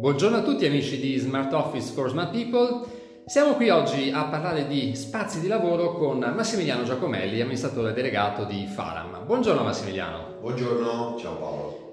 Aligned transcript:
Buongiorno 0.00 0.38
a 0.38 0.40
tutti 0.40 0.64
amici 0.64 0.98
di 0.98 1.18
Smart 1.18 1.52
Office 1.52 1.92
for 1.92 2.08
Smart 2.08 2.30
People. 2.30 2.86
Siamo 3.26 3.52
qui 3.52 3.68
oggi 3.68 4.10
a 4.10 4.24
parlare 4.24 4.66
di 4.66 4.96
spazi 4.96 5.40
di 5.40 5.46
lavoro 5.46 5.92
con 5.92 6.20
Massimiliano 6.20 6.84
Giacomelli, 6.84 7.38
amministratore 7.38 7.92
delegato 7.92 8.44
di 8.44 8.64
Faram. 8.66 9.26
Buongiorno 9.26 9.62
Massimiliano. 9.62 10.38
Buongiorno, 10.40 11.18
ciao 11.18 11.34
Paolo. 11.34 11.92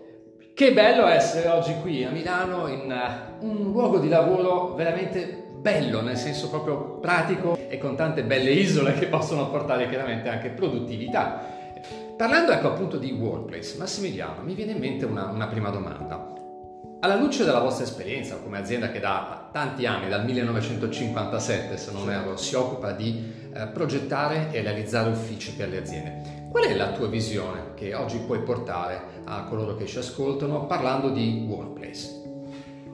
Che 0.54 0.71
bello 0.71 1.05
essere 1.05 1.50
oggi 1.50 1.75
qui 1.82 2.05
a 2.05 2.09
Milano 2.09 2.68
in 2.68 2.89
eh, 2.89 3.46
un 3.46 3.71
luogo 3.73 4.00
di 4.00 4.07
lavoro 4.07 4.74
veramente 4.74 5.43
bello, 5.60 6.00
nel 6.00 6.15
senso 6.15 6.50
proprio 6.50 7.00
pratico 7.00 7.57
e 7.57 7.78
con 7.78 7.97
tante 7.97 8.24
belle 8.24 8.51
isole 8.51 8.93
che 8.93 9.07
possono 9.07 9.50
portare 9.50 9.89
chiaramente 9.89 10.29
anche 10.29 10.47
produttività. 10.51 11.43
Parlando 12.15 12.54
ecco 12.54 12.68
appunto 12.69 12.97
di 12.97 13.11
workplace, 13.11 13.75
Massimiliano, 13.78 14.43
mi 14.43 14.54
viene 14.54 14.71
in 14.71 14.79
mente 14.79 15.04
una, 15.04 15.25
una 15.25 15.47
prima 15.47 15.71
domanda. 15.71 16.36
Alla 17.00 17.15
luce 17.15 17.46
della 17.46 17.60
vostra 17.60 17.83
esperienza 17.83 18.37
come 18.37 18.57
azienda 18.57 18.89
che 18.89 19.00
da 19.00 19.50
tanti 19.51 19.86
anni, 19.86 20.10
dal 20.10 20.25
1957 20.25 21.78
se 21.78 21.92
non 21.92 22.10
erro, 22.10 22.37
si 22.37 22.56
occupa 22.56 22.92
di 22.92 23.32
eh, 23.54 23.68
progettare 23.68 24.50
e 24.51 24.61
realizzare 24.64 25.11
uffici 25.11 25.54
per 25.54 25.70
le 25.70 25.78
aziende, 25.78 26.47
qual 26.50 26.64
è 26.64 26.75
la 26.75 26.93
tua 26.93 27.07
visione 27.07 27.75
che 27.75 27.93
oggi 27.93 28.18
puoi 28.25 28.42
portare 28.42 29.00
a 29.25 29.43
coloro 29.43 29.75
che 29.75 29.86
ci 29.86 30.00
ascoltano 30.00 30.65
parlando 30.65 31.11
di 31.11 31.46
workplace? 31.47 32.23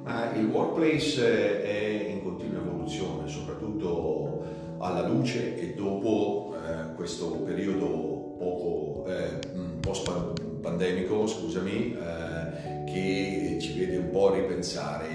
Ma 0.03 0.33
il 0.33 0.47
workplace 0.47 1.63
è 1.63 2.09
in 2.09 2.23
continua 2.23 2.59
evoluzione, 2.59 3.29
soprattutto 3.29 4.43
alla 4.79 5.07
luce 5.07 5.57
e 5.57 5.75
dopo 5.75 6.55
eh, 6.57 6.93
questo 6.95 7.27
periodo 7.37 8.35
poco 8.37 9.05
eh, 9.07 9.39
post 9.79 10.09
pandemico, 10.61 11.25
scusami, 11.25 11.95
eh, 11.97 12.42
che 12.93 13.57
ci 13.59 13.77
vede 13.77 13.97
un 13.97 14.11
po' 14.11 14.31
ripensare 14.31 15.09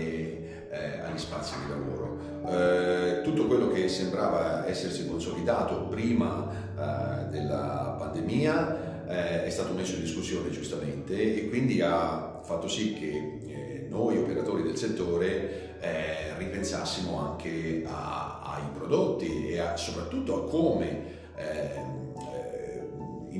eh, 0.69 1.01
agli 1.01 1.19
spazi 1.19 1.55
di 1.62 1.71
lavoro. 1.71 2.19
Eh, 2.48 3.23
tutto 3.23 3.47
quello 3.47 3.71
che 3.71 3.89
sembrava 3.89 4.67
essersi 4.67 5.07
consolidato 5.07 5.87
prima 5.87 6.51
eh, 6.51 7.31
della 7.31 7.95
pandemia 7.97 9.06
eh, 9.06 9.45
è 9.45 9.51
stato 9.51 9.73
messo 9.75 9.95
in 9.95 10.01
discussione 10.01 10.51
giustamente 10.51 11.37
e 11.37 11.49
quindi 11.49 11.81
ha 11.81 12.41
fatto 12.43 12.69
sì 12.69 12.95
che 12.95 13.41
eh, 13.47 13.87
noi 13.89 14.19
operatori 14.19 14.62
del 14.62 14.77
settore 14.77 15.67
ripensassimo 16.39 17.21
anche 17.21 17.84
a, 17.87 18.41
ai 18.43 18.62
prodotti 18.77 19.51
e 19.51 19.59
a, 19.59 19.77
soprattutto 19.77 20.34
a 20.34 20.49
come 20.49 21.17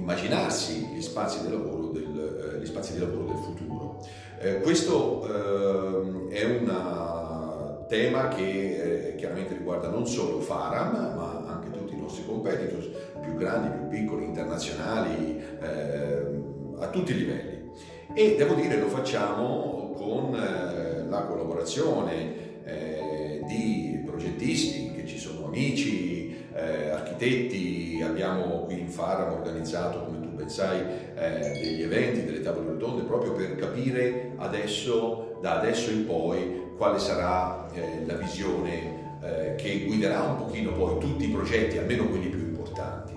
immaginarsi 0.09 0.87
gli 0.95 1.03
spazi 1.03 1.43
di 1.43 1.51
lavoro 1.51 1.89
del, 1.89 2.55
eh, 2.55 2.61
gli 2.61 2.67
spazi 2.67 2.95
di 2.95 3.01
lavoro 3.01 3.25
del 3.25 3.37
futuro. 3.37 3.68
Eh, 4.41 4.61
questo 4.61 6.29
eh, 6.31 6.37
è 6.37 6.45
un 6.45 7.87
tema 7.89 8.29
che 8.29 9.09
eh, 9.09 9.15
chiaramente 9.17 9.55
riguarda 9.55 9.89
non 9.89 10.07
solo 10.07 10.41
Faram, 10.41 10.93
ma 11.17 11.45
anche 11.49 11.77
tutti 11.77 11.95
i 11.95 12.01
nostri 12.01 12.25
competitors, 12.25 12.87
più 13.21 13.35
grandi, 13.35 13.77
più 13.77 13.89
piccoli, 13.89 14.25
internazionali, 14.27 15.43
ehm, 15.61 16.77
a 16.79 16.89
tutti 16.89 17.13
i 17.13 17.17
livelli. 17.17 17.71
E 18.15 18.37
devo 18.37 18.55
dire 18.55 18.79
lo 18.79 18.87
facciamo 18.87 19.93
con 19.97 20.35
eh, 20.35 21.05
la 21.09 21.23
collaborazione 21.23 22.63
eh, 22.65 23.43
di 23.45 24.01
progettisti 24.07 24.93
che 24.93 25.05
ci 25.05 25.19
sono 25.19 25.47
amici, 25.47 26.47
eh, 26.55 26.91
architetti, 26.91 28.01
abbiamo 28.07 28.67
qui 28.67 28.79
in 28.79 28.89
Faram 28.89 29.33
organizzato, 29.33 30.05
come 30.05 30.28
sai, 30.47 30.81
eh, 31.17 31.61
degli 31.61 31.83
eventi, 31.83 32.25
delle 32.25 32.41
tavole 32.41 32.69
rotonde, 32.69 33.03
proprio 33.03 33.33
per 33.33 33.57
capire 33.57 34.33
adesso, 34.37 35.39
da 35.41 35.59
adesso 35.59 35.91
in 35.91 36.07
poi, 36.07 36.67
quale 36.77 36.99
sarà 36.99 37.69
eh, 37.73 38.05
la 38.07 38.15
visione 38.15 39.19
eh, 39.21 39.55
che 39.57 39.85
guiderà 39.85 40.23
un 40.23 40.37
pochino 40.37 40.73
poi 40.73 40.99
tutti 40.99 41.25
i 41.25 41.33
progetti, 41.33 41.77
almeno 41.79 42.07
quelli 42.09 42.29
più 42.29 42.39
importanti. 42.39 43.13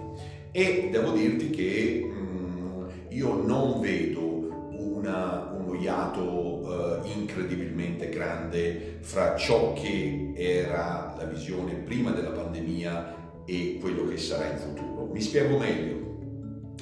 E 0.52 0.90
devo 0.92 1.12
dirti 1.12 1.50
che 1.52 2.10
mh, 2.12 2.18
mm, 2.18 2.86
io 3.10 3.36
non 3.36 3.80
vedo 3.80 4.68
una, 4.72 5.54
uno 5.58 5.76
iato 5.76 7.04
eh, 7.04 7.10
incredibilmente 7.16 8.10
grande 8.10 8.98
fra 9.02 9.36
ciò 9.36 9.74
che 9.74 10.34
era 10.36 11.16
la 11.18 11.26
visione 11.26 11.74
prima 11.74 12.12
della 12.12 12.32
pandemia 12.32 13.16
e 13.46 13.78
quello 13.80 14.08
che 14.08 14.18
sarà 14.18 14.52
in 14.52 14.58
futuro. 14.58 15.10
Mi 15.12 15.22
spiego 15.22 15.58
meglio. 15.58 16.11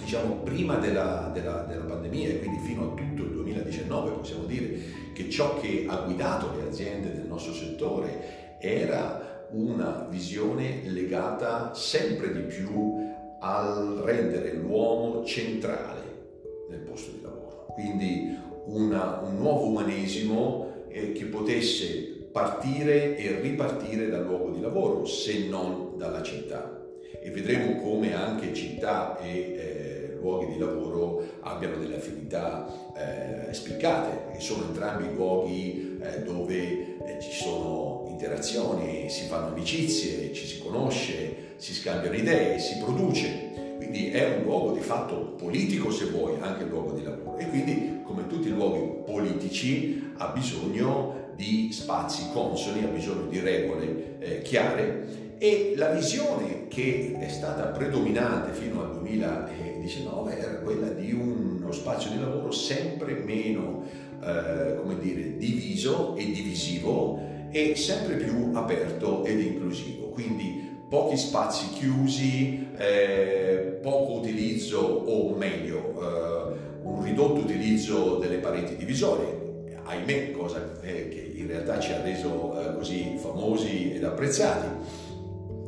Diciamo, 0.02 0.36
prima 0.38 0.76
della, 0.78 1.30
della, 1.34 1.66
della 1.68 1.84
pandemia 1.84 2.30
e 2.30 2.40
quindi 2.40 2.60
fino 2.66 2.84
a 2.84 2.96
tutto 2.96 3.24
il 3.24 3.32
2019 3.32 4.12
possiamo 4.12 4.46
dire 4.46 4.80
che 5.14 5.30
ciò 5.30 5.60
che 5.60 5.86
ha 5.88 5.98
guidato 5.98 6.56
le 6.56 6.68
aziende 6.68 7.14
del 7.14 7.26
nostro 7.26 7.54
settore 7.54 8.58
era 8.60 9.48
una 9.52 10.08
visione 10.10 10.82
legata 10.86 11.74
sempre 11.74 12.32
di 12.32 12.42
più 12.42 13.08
al 13.40 14.02
rendere 14.04 14.54
l'uomo 14.54 15.24
centrale 15.26 16.02
nel 16.70 16.80
posto 16.80 17.12
di 17.12 17.22
lavoro. 17.22 17.66
Quindi 17.74 18.38
una, 18.66 19.22
un 19.24 19.38
nuovo 19.38 19.68
umanesimo 19.68 20.86
eh, 20.90 21.14
che 21.14 21.26
potesse 21.26 22.28
partire 22.32 23.18
e 23.18 23.40
ripartire 23.42 24.10
dal 24.10 24.26
luogo 24.26 24.52
di 24.52 24.62
lavoro, 24.62 25.06
se 25.06 25.48
non 25.48 25.98
dalla 25.98 26.22
città. 26.22 26.78
E 27.22 27.32
vedremo 27.32 27.82
come 27.82 28.14
anche 28.14 28.54
città 28.54 29.18
e 29.20 29.30
eh, 29.30 29.79
luoghi 30.22 30.54
di 30.54 30.58
lavoro 30.58 31.24
abbiano 31.42 31.78
delle 31.78 31.98
affinità 31.98 32.68
eh, 32.96 33.54
spiccate, 33.54 34.18
perché 34.26 34.40
sono 34.40 34.66
entrambi 34.66 35.14
luoghi 35.14 35.98
eh, 36.02 36.22
dove 36.22 36.56
eh, 36.56 37.20
ci 37.22 37.32
sono 37.32 38.06
interazioni, 38.10 39.10
si 39.10 39.26
fanno 39.28 39.48
amicizie, 39.48 40.34
ci 40.34 40.46
si 40.46 40.60
conosce, 40.60 41.36
si 41.56 41.74
scambiano 41.74 42.16
idee, 42.16 42.60
si 42.60 42.78
produce. 42.78 43.48
Quindi 43.78 44.12
è 44.12 44.38
un 44.38 44.44
luogo 44.44 44.72
di 44.74 44.82
fatto 44.82 45.36
politico, 45.38 45.90
se 45.92 46.06
vuoi, 46.06 46.38
anche 46.40 46.64
il 46.64 46.70
luogo 46.70 46.92
di 46.92 47.04
lavoro. 47.04 47.38
E 47.38 47.48
quindi, 47.48 48.02
come 48.04 48.28
tutti 48.28 48.50
i 48.50 48.52
luoghi 48.52 49.04
politici, 49.06 50.12
ha 50.18 50.28
bisogno 50.28 51.19
di 51.40 51.72
spazi 51.72 52.32
consoni, 52.34 52.84
ha 52.84 52.88
bisogno 52.88 53.28
di 53.30 53.40
regole 53.40 54.18
eh, 54.20 54.42
chiare 54.42 55.38
e 55.38 55.74
la 55.78 55.88
visione 55.92 56.68
che 56.68 57.16
è 57.18 57.30
stata 57.30 57.68
predominante 57.68 58.52
fino 58.52 58.84
al 58.84 59.00
2019 59.00 60.38
era 60.38 60.56
quella 60.58 60.90
di 60.90 61.14
uno 61.14 61.72
spazio 61.72 62.12
di 62.12 62.20
lavoro 62.20 62.52
sempre 62.52 63.14
meno, 63.14 63.86
eh, 64.22 64.76
come 64.76 65.00
dire, 65.00 65.38
diviso 65.38 66.18
e 66.18 66.26
divisivo 66.26 67.22
e 67.52 67.74
sempre 67.78 68.18
più 68.18 68.52
aperto 68.54 69.24
ed 69.24 69.40
inclusivo. 69.40 70.10
Quindi 70.10 70.78
pochi 70.90 71.16
spazi 71.16 71.70
chiusi, 71.70 72.68
eh, 72.76 73.80
poco 73.82 74.16
utilizzo 74.16 74.80
o 74.80 75.34
meglio, 75.36 75.78
eh, 76.02 76.58
un 76.84 77.02
ridotto 77.02 77.40
utilizzo 77.40 78.18
delle 78.18 78.40
pareti 78.40 78.76
divisorie, 78.76 79.39
ahimè, 79.90 80.32
cosa 80.32 80.62
eh, 80.82 81.10
che 81.10 81.32
in 81.36 81.48
realtà 81.48 81.80
ci 81.80 81.92
ha 81.92 82.02
reso 82.02 82.60
eh, 82.60 82.76
così 82.76 83.18
famosi 83.18 83.94
ed 83.94 84.04
apprezzati, 84.04 84.68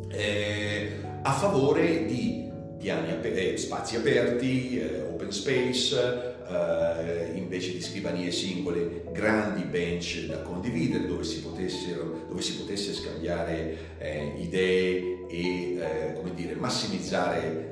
eh, 0.10 0.92
a 1.24 1.32
favore 1.32 2.06
di 2.06 2.50
piani, 2.78 3.16
eh, 3.22 3.58
spazi 3.58 3.96
aperti, 3.96 4.80
eh, 4.80 5.02
open 5.12 5.32
space, 5.32 6.31
eh, 6.52 7.38
invece 7.38 7.74
di 7.74 7.82
scrivanie 7.82 8.32
singole, 8.32 9.04
grandi 9.12 9.64
bench 9.64 10.26
da 10.28 10.42
condividere 10.42 11.08
dove 11.08 11.24
si, 11.24 11.42
dove 11.42 12.42
si 12.42 12.58
potesse 12.58 12.94
scambiare 12.94 13.90
idee 14.38 15.28
e 15.30 16.14
come 16.16 16.34
dire, 16.34 16.56
massimizzare 16.56 17.70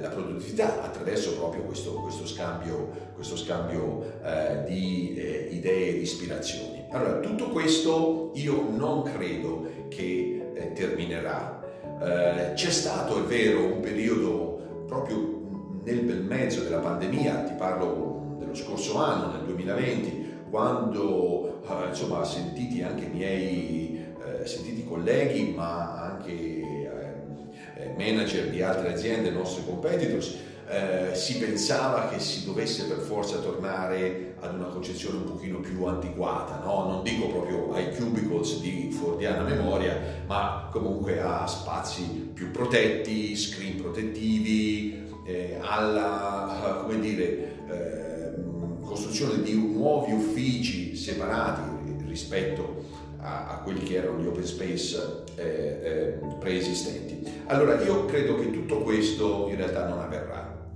la 0.00 0.08
produttività 0.08 0.82
attraverso 0.82 1.36
proprio 1.36 1.62
questo, 1.62 1.92
questo 1.94 2.26
scambio, 2.26 2.90
questo 3.14 3.36
scambio 3.36 4.20
eh, 4.22 4.64
di 4.66 5.14
eh, 5.16 5.48
idee 5.52 5.88
e 5.88 5.92
di 5.94 6.02
ispirazioni. 6.02 6.84
Allora, 6.90 7.20
tutto 7.20 7.48
questo 7.50 8.32
io 8.34 8.68
non 8.70 9.02
credo 9.02 9.68
che 9.88 10.50
eh, 10.54 10.72
terminerà. 10.72 11.60
Eh, 12.02 12.52
c'è 12.54 12.70
stato, 12.70 13.18
è 13.18 13.22
vero, 13.22 13.64
un 13.64 13.80
periodo 13.80 14.84
proprio 14.86 15.41
nel 15.84 16.00
bel 16.00 16.22
mezzo 16.22 16.62
della 16.62 16.78
pandemia, 16.78 17.42
ti 17.42 17.54
parlo 17.54 18.36
dello 18.38 18.54
scorso 18.54 18.98
anno, 18.98 19.32
nel 19.32 19.44
2020, 19.44 20.30
quando 20.50 21.62
eh, 21.66 21.88
insomma 21.88 22.24
sentiti 22.24 22.82
anche 22.82 23.04
i 23.04 23.10
miei 23.10 24.06
eh, 24.24 24.46
sentiti 24.46 24.84
colleghi, 24.84 25.52
ma 25.54 26.00
anche 26.02 26.32
eh, 26.32 27.94
manager 27.96 28.48
di 28.48 28.62
altre 28.62 28.92
aziende, 28.92 29.30
nostri 29.30 29.64
competitors, 29.64 30.36
eh, 30.68 31.14
si 31.14 31.38
pensava 31.38 32.08
che 32.08 32.20
si 32.20 32.44
dovesse 32.44 32.84
per 32.84 32.98
forza 32.98 33.38
tornare 33.38 34.36
ad 34.40 34.54
una 34.54 34.66
concezione 34.66 35.18
un 35.18 35.24
pochino 35.24 35.60
più 35.60 35.84
antiquata, 35.84 36.60
no? 36.64 36.88
non 36.88 37.02
dico 37.02 37.28
proprio 37.28 37.72
ai 37.72 37.94
cubicles 37.94 38.60
di 38.60 38.90
fordiana 38.90 39.42
memoria, 39.42 40.00
ma 40.26 40.68
comunque 40.70 41.20
a 41.20 41.46
spazi 41.46 42.30
più 42.32 42.50
protetti, 42.50 43.36
screen 43.36 43.80
protettivi, 43.80 45.01
eh, 45.24 45.58
alla 45.60 46.86
dire, 47.00 47.56
eh, 47.68 48.34
costruzione 48.80 49.42
di 49.42 49.54
nuovi 49.54 50.12
uffici 50.12 50.94
separati 50.96 51.62
rispetto 52.06 52.84
a, 53.20 53.48
a, 53.48 53.56
quelli 53.62 53.82
che 53.82 53.96
erano 53.96 54.20
gli 54.20 54.26
open 54.26 54.44
space 54.44 55.24
eh, 55.36 55.42
eh, 55.42 56.18
preesistenti. 56.38 57.26
Allora 57.46 57.80
io 57.82 58.04
credo 58.04 58.36
che 58.36 58.50
tutto 58.50 58.82
questo 58.82 59.48
in 59.48 59.56
realtà 59.56 59.88
non 59.88 60.00
avverrà. 60.00 60.70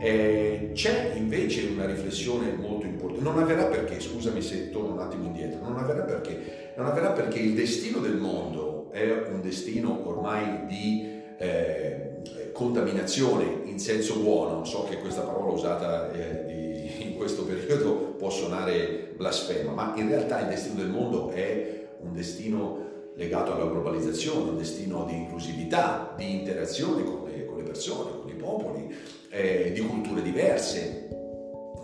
Eh, 0.00 0.70
c'è 0.74 1.14
invece 1.16 1.68
una 1.72 1.86
riflessione 1.86 2.52
molto 2.52 2.86
importante, 2.86 3.24
non 3.24 3.38
avverrà 3.38 3.64
perché, 3.64 3.98
scusami 3.98 4.42
se 4.42 4.70
torno 4.70 4.92
un 4.92 5.00
attimo 5.00 5.24
indietro, 5.24 5.60
non 5.66 5.78
avverrà 5.78 6.02
perché, 6.02 6.72
non 6.76 6.86
avverrà 6.86 7.12
perché 7.12 7.38
il 7.38 7.54
destino 7.54 7.98
del 7.98 8.16
mondo 8.16 8.90
è 8.92 9.10
un 9.32 9.40
destino 9.40 10.06
ormai 10.06 10.66
di 10.66 11.08
eh, 11.38 12.20
contaminazione 12.52 13.55
in 13.76 13.82
senso 13.82 14.20
buono, 14.20 14.64
so 14.64 14.84
che 14.84 14.96
questa 14.96 15.20
parola 15.20 15.52
usata 15.52 16.10
eh, 16.10 16.46
di, 16.46 17.04
in 17.08 17.14
questo 17.14 17.44
periodo 17.44 18.14
può 18.16 18.30
suonare 18.30 19.12
blasfema, 19.14 19.72
ma 19.72 19.92
in 19.96 20.08
realtà 20.08 20.40
il 20.40 20.48
destino 20.48 20.76
del 20.76 20.88
mondo 20.88 21.28
è 21.28 21.88
un 22.00 22.14
destino 22.14 22.84
legato 23.16 23.52
alla 23.52 23.70
globalizzazione, 23.70 24.50
un 24.50 24.56
destino 24.56 25.04
di 25.04 25.14
inclusività, 25.14 26.14
di 26.16 26.38
interazione 26.38 27.04
con 27.04 27.28
le, 27.28 27.44
con 27.44 27.58
le 27.58 27.64
persone, 27.64 28.12
con 28.18 28.30
i 28.30 28.34
popoli, 28.34 28.94
eh, 29.28 29.72
di 29.72 29.80
culture 29.80 30.22
diverse. 30.22 31.08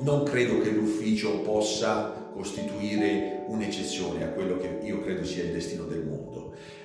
Non 0.00 0.25
credo 0.25 0.61
che 0.61 0.71
l'ufficio 0.71 1.41
possa 1.41 2.31
costituire 2.33 3.44
un'eccezione 3.49 4.25
a 4.25 4.29
quello 4.29 4.56
che 4.56 4.79
io 4.83 5.03
credo 5.03 5.25
sia 5.25 5.44
il 5.44 5.53
destino 5.53 5.85
del 5.85 6.05
mondo 6.05 6.42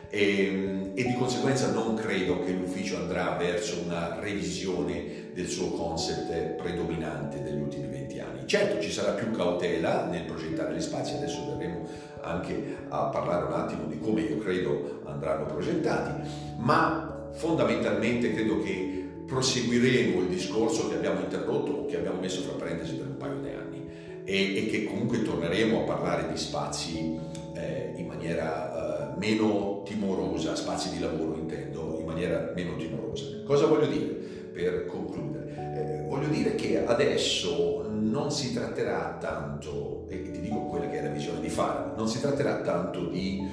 e, 0.09 0.91
e, 0.93 1.03
di 1.03 1.13
conseguenza 1.15 1.71
non 1.71 1.95
credo 1.95 2.43
che 2.43 2.51
l'ufficio 2.51 2.97
andrà 2.97 3.35
verso 3.37 3.81
una 3.83 4.19
revisione 4.19 5.31
del 5.33 5.47
suo 5.47 5.71
concept 5.71 6.61
predominante 6.61 7.41
degli 7.43 7.61
ultimi 7.61 7.87
venti 7.87 8.19
anni. 8.19 8.47
Certo 8.47 8.81
ci 8.81 8.91
sarà 8.91 9.11
più 9.11 9.31
cautela 9.31 10.05
nel 10.05 10.23
progettare 10.23 10.75
gli 10.75 10.81
spazi, 10.81 11.15
adesso 11.15 11.45
verremo 11.47 11.87
anche 12.21 12.77
a 12.87 13.05
parlare 13.05 13.45
un 13.45 13.53
attimo 13.53 13.85
di 13.85 13.99
come 13.99 14.21
io 14.21 14.37
credo 14.37 15.01
andranno 15.05 15.45
progettati, 15.45 16.27
ma 16.57 17.29
fondamentalmente 17.33 18.33
credo 18.33 18.61
che 18.61 18.97
proseguiremo 19.27 20.21
il 20.21 20.27
discorso 20.27 20.87
che 20.87 20.95
abbiamo 20.95 21.19
interrotto 21.19 21.71
o 21.71 21.85
che 21.85 21.97
abbiamo 21.97 22.19
messo 22.19 22.41
fra 22.41 22.53
parentesi 22.53 22.95
per 22.95 23.07
un 23.07 23.17
paio 23.17 23.39
di 23.41 23.49
anni 23.49 23.89
e, 24.23 24.57
e 24.57 24.67
che 24.67 24.85
comunque 24.85 25.21
torneremo 25.21 25.81
a 25.81 25.83
parlare 25.83 26.31
di 26.31 26.37
spazi 26.37 27.19
eh, 27.53 27.93
in 27.97 28.07
maniera 28.07 29.13
eh, 29.13 29.17
meno 29.17 29.76
timorosa, 29.87 30.55
spazi 30.55 30.91
di 30.91 30.99
lavoro 30.99 31.37
intendo, 31.37 31.97
in 31.99 32.05
maniera 32.05 32.51
meno 32.55 32.75
timorosa. 32.75 33.25
Cosa 33.45 33.65
voglio 33.65 33.87
dire 33.87 34.05
per 34.53 34.85
concludere? 34.85 35.45
Eh, 35.75 36.07
voglio 36.07 36.27
dire 36.27 36.55
che 36.55 36.85
adesso 36.85 37.87
non 37.89 38.31
si 38.31 38.53
tratterà 38.53 39.17
tanto, 39.19 40.05
e 40.09 40.31
ti 40.31 40.41
dico 40.41 40.65
quella 40.65 40.87
che 40.89 40.99
è 40.99 41.03
la 41.03 41.09
visione 41.09 41.39
di 41.39 41.49
fare, 41.49 41.91
non 41.95 42.07
si 42.07 42.19
tratterà 42.19 42.61
tanto 42.61 43.07
di, 43.07 43.47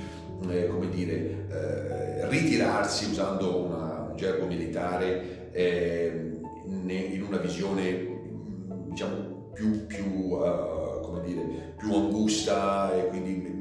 eh, 0.48 0.66
come 0.66 0.88
dire, 0.90 1.46
eh, 1.50 2.28
ritirarsi 2.28 3.10
usando 3.10 3.64
una, 3.64 4.06
un 4.10 4.16
gergo 4.16 4.46
militare 4.46 5.50
eh, 5.52 6.32
in 6.66 7.24
una 7.26 7.38
visione 7.38 8.12
diciamo 8.88 9.50
più, 9.52 9.86
più, 9.86 10.30
uh, 10.30 11.20
dire, 11.24 11.74
più 11.76 11.94
angusta 11.94 12.94
e 12.94 13.08
quindi 13.08 13.53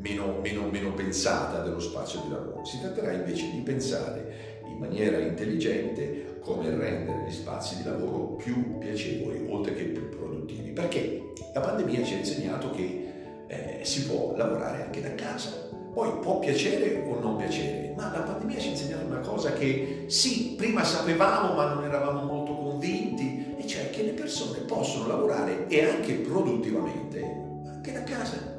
meno, 0.00 0.38
meno, 0.42 0.68
meno 0.70 0.92
pensata 0.92 1.62
dello 1.62 1.80
spazio 1.80 2.20
di 2.20 2.30
lavoro. 2.30 2.64
Si 2.64 2.80
tratterà 2.80 3.12
invece 3.12 3.50
di 3.50 3.60
pensare 3.60 4.58
in 4.66 4.78
maniera 4.78 5.18
intelligente 5.18 6.38
come 6.40 6.70
rendere 6.70 7.26
gli 7.26 7.32
spazi 7.32 7.76
di 7.76 7.84
lavoro 7.84 8.34
più 8.36 8.78
piacevoli, 8.78 9.46
oltre 9.48 9.74
che 9.74 9.84
più 9.84 10.08
produttivi. 10.08 10.70
Perché 10.70 11.32
la 11.52 11.60
pandemia 11.60 12.04
ci 12.04 12.14
ha 12.14 12.18
insegnato 12.18 12.70
che 12.70 13.08
eh, 13.46 13.80
si 13.82 14.06
può 14.06 14.34
lavorare 14.36 14.84
anche 14.84 15.02
da 15.02 15.14
casa. 15.14 15.68
Poi 15.92 16.20
può 16.20 16.38
piacere 16.38 17.04
o 17.04 17.18
non 17.18 17.36
piacere, 17.36 17.92
ma 17.96 18.12
la 18.12 18.22
pandemia 18.22 18.58
ci 18.58 18.68
ha 18.68 18.70
insegnato 18.70 19.06
una 19.06 19.18
cosa 19.18 19.52
che 19.52 20.04
sì, 20.06 20.54
prima 20.56 20.84
sapevamo 20.84 21.54
ma 21.54 21.74
non 21.74 21.84
eravamo 21.84 22.22
molto 22.22 22.54
convinti, 22.54 23.56
e 23.58 23.66
cioè 23.66 23.90
che 23.90 24.04
le 24.04 24.12
persone 24.12 24.60
possono 24.60 25.08
lavorare 25.08 25.66
e 25.66 25.84
anche 25.84 26.14
produttivamente 26.14 27.20
anche 27.66 27.92
da 27.92 28.04
casa. 28.04 28.49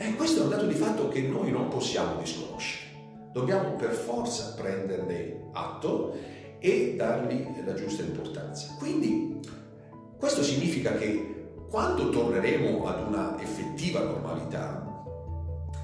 E 0.00 0.14
questo 0.14 0.40
è 0.40 0.44
un 0.44 0.50
dato 0.50 0.66
di 0.66 0.74
fatto 0.74 1.08
che 1.08 1.22
noi 1.22 1.50
non 1.50 1.66
possiamo 1.66 2.20
disconoscere. 2.20 2.86
Dobbiamo 3.32 3.72
per 3.72 3.90
forza 3.90 4.54
prenderne 4.56 5.48
atto 5.52 6.14
e 6.60 6.94
dargli 6.96 7.44
la 7.66 7.74
giusta 7.74 8.04
importanza. 8.04 8.76
Quindi 8.78 9.40
questo 10.16 10.44
significa 10.44 10.94
che 10.96 11.48
quando 11.68 12.10
torneremo 12.10 12.86
ad 12.86 13.08
una 13.08 13.40
effettiva 13.40 14.00
normalità, 14.00 14.86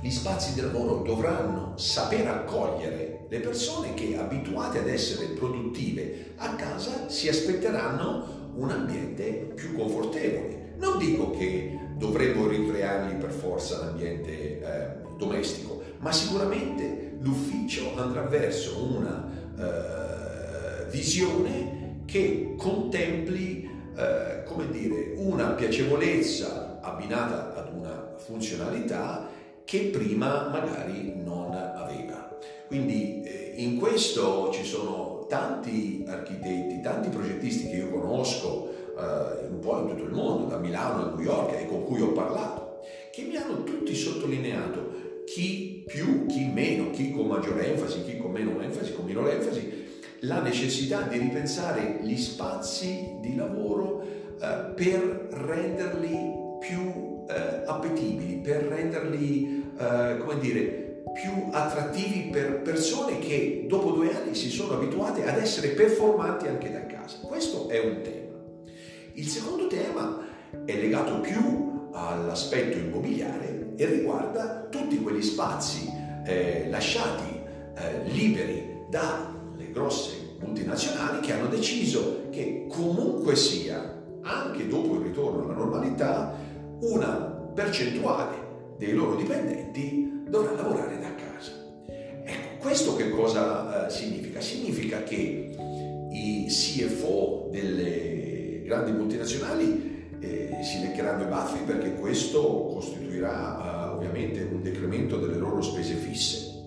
gli 0.00 0.10
spazi 0.10 0.54
di 0.54 0.60
lavoro 0.60 1.02
dovranno 1.02 1.76
saper 1.76 2.28
accogliere 2.28 3.26
le 3.28 3.40
persone 3.40 3.94
che 3.94 4.16
abituate 4.16 4.78
ad 4.78 4.88
essere 4.88 5.34
produttive 5.34 6.34
a 6.36 6.54
casa 6.54 7.08
si 7.08 7.28
aspetteranno 7.28 8.52
un 8.54 8.70
ambiente 8.70 9.52
più 9.56 9.74
confortevole. 9.74 10.74
Non 10.78 10.98
dico 10.98 11.30
che 11.30 11.78
dovremmo 11.96 12.46
ricreargli 12.46 13.14
per 13.14 13.30
forza 13.30 13.78
l'ambiente 13.78 14.60
eh, 14.60 14.86
domestico, 15.16 15.82
ma 15.98 16.12
sicuramente 16.12 17.16
l'ufficio 17.20 17.96
andrà 17.96 18.22
verso 18.22 18.82
una 18.82 19.30
eh, 19.58 20.90
visione 20.90 22.02
che 22.04 22.54
contempli 22.56 23.70
eh, 23.96 24.42
come 24.44 24.70
dire, 24.70 25.12
una 25.16 25.50
piacevolezza 25.50 26.80
abbinata 26.80 27.54
ad 27.54 27.74
una 27.74 28.14
funzionalità 28.16 29.28
che 29.64 29.90
prima 29.92 30.48
magari 30.48 31.14
non 31.22 31.54
aveva. 31.54 32.38
Quindi 32.66 33.22
eh, 33.22 33.54
in 33.56 33.78
questo 33.78 34.50
ci 34.52 34.64
sono 34.64 35.26
tanti 35.28 36.04
architetti, 36.06 36.80
tanti 36.82 37.08
progettisti 37.08 37.68
che 37.68 37.76
io 37.76 37.90
conosco, 37.90 38.72
eh, 38.98 39.46
un 39.48 39.58
po' 39.60 39.78
in 39.80 39.88
tutto 39.88 40.04
il 40.04 40.12
mondo, 40.12 40.46
da 40.46 40.58
Milano 40.58 41.02
a 41.02 41.14
New 41.14 41.20
York 41.20 41.60
e 41.60 41.66
con 41.66 41.84
cui 41.84 42.00
ho 42.00 42.12
parlato, 42.12 42.80
che 43.12 43.22
mi 43.22 43.36
hanno 43.36 43.64
tutti 43.64 43.94
sottolineato 43.94 45.02
chi 45.24 45.84
più, 45.86 46.26
chi 46.26 46.46
meno, 46.46 46.90
chi 46.90 47.10
con 47.10 47.26
maggiore 47.26 47.68
enfasi, 47.68 48.02
chi 48.02 48.16
con 48.16 48.30
meno 48.30 48.60
enfasi, 48.60 48.92
con 48.92 49.04
minore 49.04 49.36
enfasi, 49.36 49.82
la 50.20 50.40
necessità 50.40 51.02
di 51.02 51.18
ripensare 51.18 51.98
gli 52.02 52.16
spazi 52.16 53.16
di 53.20 53.34
lavoro 53.34 54.02
eh, 54.40 54.72
per 54.74 55.28
renderli 55.30 56.32
più 56.60 57.24
eh, 57.28 57.62
appetibili, 57.66 58.36
per 58.36 58.64
renderli, 58.64 59.72
eh, 59.78 60.18
come 60.18 60.38
dire, 60.38 61.02
più 61.12 61.48
attrattivi 61.52 62.30
per 62.30 62.62
persone 62.62 63.18
che 63.18 63.66
dopo 63.68 63.90
due 63.90 64.14
anni 64.14 64.34
si 64.34 64.50
sono 64.50 64.74
abituate 64.74 65.26
ad 65.26 65.38
essere 65.38 65.68
performanti 65.68 66.48
anche 66.48 66.72
da 66.72 66.86
casa. 66.86 67.18
Questo 67.18 67.68
è 67.68 67.78
un 67.78 68.00
tema. 68.02 68.33
Il 69.16 69.28
secondo 69.28 69.68
tema 69.68 70.18
è 70.64 70.74
legato 70.74 71.20
più 71.20 71.90
all'aspetto 71.92 72.78
immobiliare 72.78 73.74
e 73.76 73.86
riguarda 73.86 74.66
tutti 74.68 75.00
quegli 75.00 75.22
spazi 75.22 75.88
eh, 76.24 76.66
lasciati 76.68 77.40
eh, 77.76 78.08
liberi 78.08 78.86
dalle 78.90 79.70
grosse 79.70 80.36
multinazionali 80.40 81.20
che 81.20 81.32
hanno 81.32 81.46
deciso 81.46 82.26
che 82.30 82.66
comunque 82.68 83.36
sia, 83.36 84.02
anche 84.22 84.66
dopo 84.66 84.94
il 84.96 85.02
ritorno 85.02 85.44
alla 85.44 85.54
normalità, 85.54 86.34
una 86.80 87.14
percentuale 87.54 88.74
dei 88.78 88.94
loro 88.94 89.14
dipendenti 89.14 90.24
dovrà 90.28 90.54
lavorare 90.54 90.98
da 90.98 91.14
casa. 91.14 91.52
Ecco, 92.24 92.56
questo 92.58 92.96
che 92.96 93.10
cosa 93.10 93.86
eh, 93.86 93.90
significa? 93.90 94.40
Significa 94.40 95.04
che 95.04 95.54
i 96.10 96.46
CFO 96.48 97.48
delle 97.52 98.13
grandi 98.64 98.92
multinazionali 98.92 100.08
eh, 100.20 100.58
si 100.62 100.80
leccheranno 100.80 101.24
i 101.24 101.26
baffi 101.26 101.62
perché 101.64 101.94
questo 101.94 102.40
costituirà 102.72 103.90
eh, 103.90 103.94
ovviamente 103.94 104.42
un 104.42 104.62
decremento 104.62 105.18
delle 105.18 105.36
loro 105.36 105.60
spese 105.60 105.94
fisse, 105.94 106.62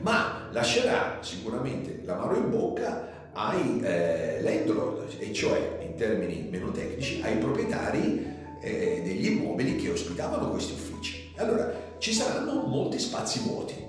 ma 0.00 0.48
lascerà 0.52 1.18
sicuramente 1.20 2.00
l'amaro 2.04 2.36
in 2.36 2.50
bocca 2.50 3.30
ai 3.32 3.80
eh, 3.82 4.40
landlord, 4.40 5.16
e 5.18 5.32
cioè 5.32 5.80
in 5.82 5.94
termini 5.94 6.48
meno 6.50 6.70
tecnici, 6.70 7.20
ai 7.22 7.36
proprietari 7.36 8.34
eh, 8.62 9.02
degli 9.04 9.26
immobili 9.26 9.76
che 9.76 9.90
ospitavano 9.90 10.50
questi 10.50 10.72
uffici. 10.72 11.32
Allora 11.36 11.70
ci 11.98 12.14
saranno 12.14 12.62
molti 12.66 12.98
spazi 12.98 13.40
vuoti. 13.40 13.84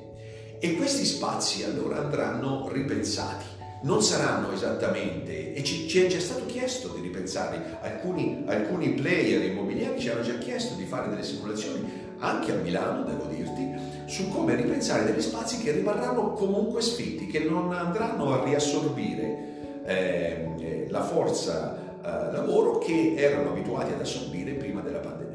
E 0.60 0.76
questi 0.76 1.06
spazi 1.06 1.64
allora 1.64 1.98
andranno 2.00 2.68
ripensati 2.70 3.46
non 3.82 4.02
saranno 4.02 4.52
esattamente, 4.52 5.54
e 5.54 5.64
ci, 5.64 5.88
ci, 5.88 6.04
è 6.04 6.08
già 6.08 6.20
stato 6.20 6.46
chiesto 6.46 6.90
di 6.90 7.02
ripensarli, 7.02 7.60
alcuni, 7.82 8.44
alcuni 8.48 8.90
player 8.90 9.44
immobiliari 9.44 10.00
ci 10.00 10.10
hanno 10.10 10.22
già 10.22 10.38
chiesto 10.38 10.76
di 10.76 10.86
fare 10.86 11.10
delle 11.10 11.24
simulazioni, 11.24 12.06
anche 12.20 12.52
a 12.52 12.56
Milano 12.56 13.04
devo 13.04 13.26
dirti, 13.26 13.76
su 14.06 14.30
come 14.30 14.56
ripensare 14.56 15.06
degli 15.06 15.22
spazi 15.22 15.60
che 15.60 15.72
rimarranno 15.72 16.34
comunque 16.34 16.82
sfitti, 16.82 17.28
che 17.28 17.40
non 17.40 17.72
andranno 17.72 18.34
a 18.34 18.44
riassorbire 18.44 19.84
eh, 19.86 20.88
la 20.90 21.04
forza 21.04 21.78
eh, 22.04 22.32
lavoro 22.32 22.80
che 22.80 23.14
erano 23.16 23.52
abituati 23.52 23.94
ad 23.94 24.02
assorbire 24.02 24.54
prima 24.54 24.82
della 24.82 25.00
pandemia. 25.00 25.26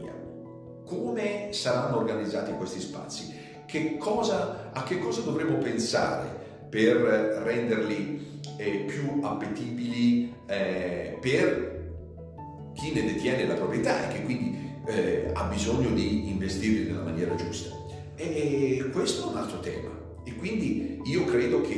come 0.85 1.49
saranno 1.53 1.99
organizzati 1.99 2.53
questi 2.53 2.81
spazi, 2.81 3.33
che 3.65 3.97
cosa, 3.97 4.71
a 4.73 4.83
che 4.83 4.99
cosa 4.99 5.23
dovremo 5.23 5.57
pensare 5.57 6.43
per 6.73 6.97
renderli 7.45 8.41
eh, 8.57 8.85
più 8.87 9.21
appetibili 9.21 10.33
eh, 10.47 11.19
per 11.21 11.91
chi 12.73 12.95
ne 12.95 13.05
detiene 13.05 13.47
la 13.47 13.53
proprietà 13.53 14.09
e 14.09 14.15
che 14.15 14.23
quindi 14.23 14.59
eh, 14.87 15.31
ha 15.35 15.45
bisogno 15.45 15.91
di 15.91 16.31
investirli 16.31 16.91
nella 16.91 17.03
maniera 17.03 17.35
giusta. 17.35 17.77
E 18.17 18.89
questo 18.91 19.29
è 19.29 19.33
un 19.33 19.37
altro 19.37 19.61
tema. 19.61 19.91
E 20.25 20.35
quindi 20.37 21.03
io 21.05 21.27
credo 21.27 21.61
che 21.61 21.75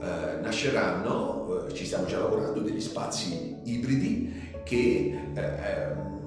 eh, 0.00 0.40
nasceranno, 0.40 1.66
eh, 1.66 1.74
ci 1.74 1.84
stiamo 1.84 2.06
già 2.06 2.20
lavorando, 2.20 2.60
degli 2.60 2.80
spazi 2.80 3.56
ibridi 3.64 4.32
che 4.62 5.18
eh, 5.34 5.42
ehm, 5.42 6.20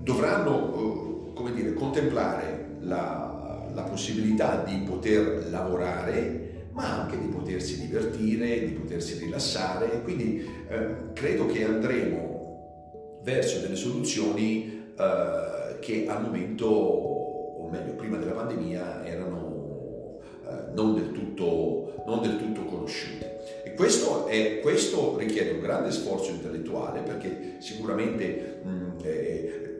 dovranno 0.00 1.32
come 1.34 1.52
dire, 1.52 1.74
contemplare 1.74 2.76
la, 2.82 3.35
la 3.76 3.82
possibilità 3.82 4.64
di 4.66 4.78
poter 4.78 5.48
lavorare 5.50 6.68
ma 6.72 7.02
anche 7.02 7.18
di 7.18 7.28
potersi 7.28 7.78
divertire, 7.78 8.66
di 8.66 8.72
potersi 8.72 9.18
rilassare 9.18 10.02
quindi 10.02 10.44
eh, 10.68 11.12
credo 11.12 11.46
che 11.46 11.64
andremo 11.64 13.20
verso 13.22 13.60
delle 13.60 13.76
soluzioni 13.76 14.92
eh, 14.96 15.78
che 15.80 16.06
al 16.08 16.22
momento, 16.22 16.66
o 16.66 17.68
meglio 17.68 17.92
prima 17.92 18.16
della 18.16 18.32
pandemia, 18.32 19.04
erano 19.04 20.18
eh, 20.46 20.72
non 20.74 20.94
del 20.94 21.12
tutto 21.12 21.76
non 22.06 22.22
del 22.22 22.38
tutto 22.38 22.64
conosciute. 22.64 23.74
Questo, 23.74 24.26
è, 24.26 24.60
questo 24.60 25.18
richiede 25.18 25.50
un 25.50 25.60
grande 25.60 25.90
sforzo 25.90 26.30
intellettuale 26.30 27.00
perché 27.00 27.56
sicuramente 27.58 28.60
mh, 28.62 28.92
eh, 29.02 29.76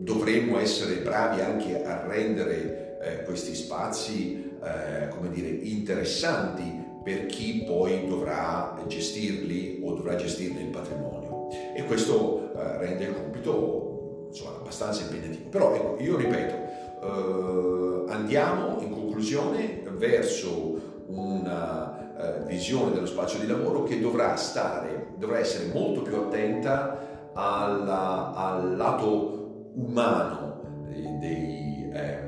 dovremmo 0.00 0.58
essere 0.58 0.96
bravi 0.96 1.42
anche 1.42 1.84
a 1.84 2.06
rendere 2.06 2.87
eh, 3.00 3.22
questi 3.24 3.54
spazi 3.54 4.56
eh, 4.62 5.08
come 5.08 5.30
dire, 5.30 5.48
interessanti 5.48 6.86
per 7.02 7.26
chi 7.26 7.64
poi 7.66 8.06
dovrà 8.06 8.82
gestirli 8.86 9.80
o 9.82 9.94
dovrà 9.94 10.16
gestirne 10.16 10.60
il 10.60 10.68
patrimonio. 10.68 11.48
E 11.74 11.84
questo 11.84 12.52
eh, 12.54 12.78
rende 12.78 13.04
il 13.04 13.14
compito 13.14 14.26
insomma, 14.28 14.56
abbastanza 14.56 15.02
impegnativo. 15.02 15.48
Però 15.48 15.74
ecco, 15.74 15.96
io 16.02 16.16
ripeto, 16.16 16.54
eh, 17.02 18.12
andiamo 18.12 18.80
in 18.80 18.90
conclusione 18.90 19.82
verso 19.96 20.96
una 21.06 21.98
eh, 22.18 22.44
visione 22.46 22.92
dello 22.92 23.06
spazio 23.06 23.38
di 23.38 23.46
lavoro 23.46 23.84
che 23.84 24.00
dovrà 24.00 24.36
stare, 24.36 25.14
dovrà 25.16 25.38
essere 25.38 25.72
molto 25.72 26.02
più 26.02 26.16
attenta 26.16 27.30
alla, 27.32 28.34
al 28.34 28.76
lato 28.76 29.70
umano 29.74 30.84
dei, 30.88 31.18
dei, 31.18 31.90
eh, 31.92 32.27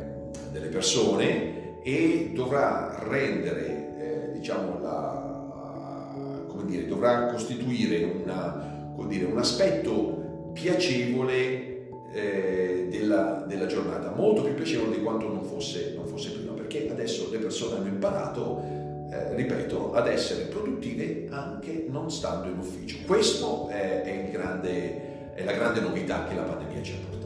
delle 0.50 0.68
persone 0.68 1.82
e 1.82 2.32
dovrà 2.34 2.98
rendere, 3.08 3.96
eh, 3.98 4.32
diciamo, 4.32 4.80
la, 4.80 6.44
come 6.46 6.64
dire, 6.66 6.86
dovrà 6.86 7.26
costituire 7.26 8.04
una, 8.04 8.92
come 8.94 9.08
dire, 9.08 9.24
un 9.24 9.38
aspetto 9.38 10.50
piacevole 10.52 11.88
eh, 12.12 12.88
della, 12.90 13.44
della, 13.46 13.66
giornata, 13.66 14.12
molto 14.14 14.42
più 14.42 14.54
piacevole 14.54 14.96
di 14.96 15.02
quanto 15.02 15.28
non 15.28 15.44
fosse, 15.44 15.94
non 15.94 16.06
fosse 16.06 16.30
prima, 16.32 16.52
perché 16.52 16.88
adesso 16.90 17.28
le 17.30 17.38
persone 17.38 17.76
hanno 17.76 17.88
imparato, 17.88 18.62
eh, 19.10 19.34
ripeto, 19.36 19.92
ad 19.94 20.08
essere 20.08 20.44
produttive 20.44 21.26
anche 21.30 21.86
non 21.88 22.10
stando 22.10 22.48
in 22.48 22.58
ufficio. 22.58 22.98
Questo 23.06 23.68
è, 23.68 24.02
è, 24.02 24.30
è 24.30 25.44
la 25.44 25.52
grande 25.52 25.80
novità 25.80 26.26
che 26.26 26.34
la 26.34 26.42
pandemia 26.42 26.82
ci 26.82 26.92
ha 26.92 26.96
portato. 26.96 27.19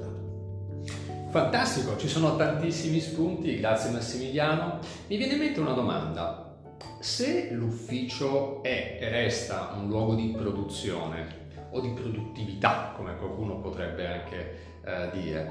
Fantastico, 1.34 1.96
ci 1.96 2.06
sono 2.06 2.36
tantissimi 2.36 3.00
spunti, 3.00 3.58
grazie 3.58 3.90
Massimiliano. 3.90 4.78
Mi 5.08 5.16
viene 5.16 5.32
in 5.32 5.40
mente 5.40 5.58
una 5.58 5.72
domanda. 5.72 6.54
Se 7.00 7.50
l'ufficio 7.50 8.62
è 8.62 8.98
e 9.00 9.08
resta 9.08 9.74
un 9.76 9.88
luogo 9.88 10.14
di 10.14 10.28
produzione 10.28 11.48
o 11.72 11.80
di 11.80 11.88
produttività, 11.88 12.92
come 12.94 13.16
qualcuno 13.16 13.58
potrebbe 13.58 14.06
anche 14.06 14.58
eh, 14.84 15.10
dire. 15.10 15.50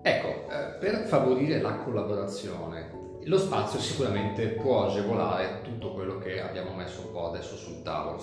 Ecco, 0.00 0.48
eh, 0.48 0.76
per 0.78 1.06
favorire 1.08 1.60
la 1.60 1.74
collaborazione, 1.78 3.18
lo 3.24 3.38
spazio 3.38 3.80
sicuramente 3.80 4.46
può 4.50 4.86
agevolare 4.86 5.62
tutto 5.64 5.92
quello 5.92 6.18
che 6.18 6.40
abbiamo 6.40 6.72
messo 6.72 7.00
un 7.06 7.10
po' 7.10 7.30
adesso 7.30 7.56
sul 7.56 7.82
tavolo. 7.82 8.22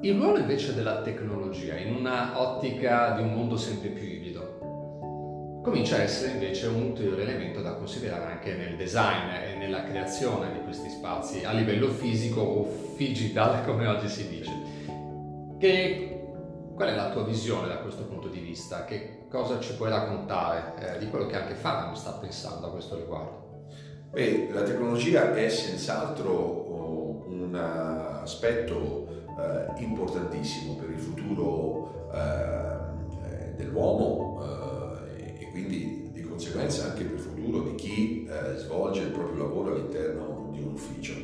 Il 0.00 0.16
ruolo 0.16 0.38
invece 0.38 0.74
della 0.74 1.02
tecnologia 1.02 1.76
in 1.76 1.94
una 1.94 2.40
ottica 2.40 3.10
di 3.10 3.22
un 3.22 3.34
mondo 3.34 3.58
sempre 3.58 3.88
più 3.88 4.06
comincia 5.62 5.96
a 5.96 6.02
essere 6.02 6.32
invece 6.32 6.66
un 6.66 6.82
ulteriore 6.82 7.22
elemento 7.22 7.60
da 7.60 7.74
considerare 7.74 8.32
anche 8.32 8.54
nel 8.54 8.76
design 8.76 9.28
e 9.30 9.56
nella 9.56 9.84
creazione 9.84 10.52
di 10.52 10.60
questi 10.62 10.88
spazi 10.88 11.44
a 11.44 11.52
livello 11.52 11.88
fisico 11.88 12.40
o 12.40 12.94
digital 12.96 13.64
come 13.66 13.86
oggi 13.86 14.08
si 14.08 14.28
dice. 14.28 14.76
Che 15.58 16.08
Qual 16.78 16.90
è 16.90 16.94
la 16.94 17.10
tua 17.10 17.24
visione 17.24 17.66
da 17.66 17.78
questo 17.78 18.04
punto 18.04 18.28
di 18.28 18.38
vista? 18.38 18.84
Che 18.84 19.24
cosa 19.28 19.58
ci 19.58 19.74
puoi 19.74 19.90
raccontare 19.90 20.74
eh, 20.78 20.98
di 20.98 21.08
quello 21.08 21.26
che 21.26 21.34
anche 21.34 21.56
Faram 21.56 21.94
sta 21.94 22.12
pensando 22.12 22.68
a 22.68 22.70
questo 22.70 22.94
riguardo? 22.94 23.64
Beh, 24.12 24.50
la 24.52 24.62
tecnologia 24.62 25.34
è 25.34 25.48
senz'altro 25.48 26.30
oh, 26.30 27.24
un 27.26 27.52
aspetto 28.22 29.08
eh, 29.26 29.82
importantissimo 29.82 30.76
per 30.76 30.90
il 30.90 31.00
futuro 31.00 32.10
eh, 32.14 33.56
dell'uomo 33.56 34.40
eh, 34.40 34.57
quindi 35.64 36.10
di 36.12 36.22
conseguenza 36.22 36.90
anche 36.90 37.04
per 37.04 37.14
il 37.14 37.18
futuro 37.18 37.62
di 37.62 37.74
chi 37.74 38.28
eh, 38.28 38.56
svolge 38.58 39.00
il 39.00 39.08
proprio 39.08 39.42
lavoro 39.42 39.74
all'interno 39.74 40.50
di 40.52 40.62
un 40.62 40.74
ufficio. 40.74 41.14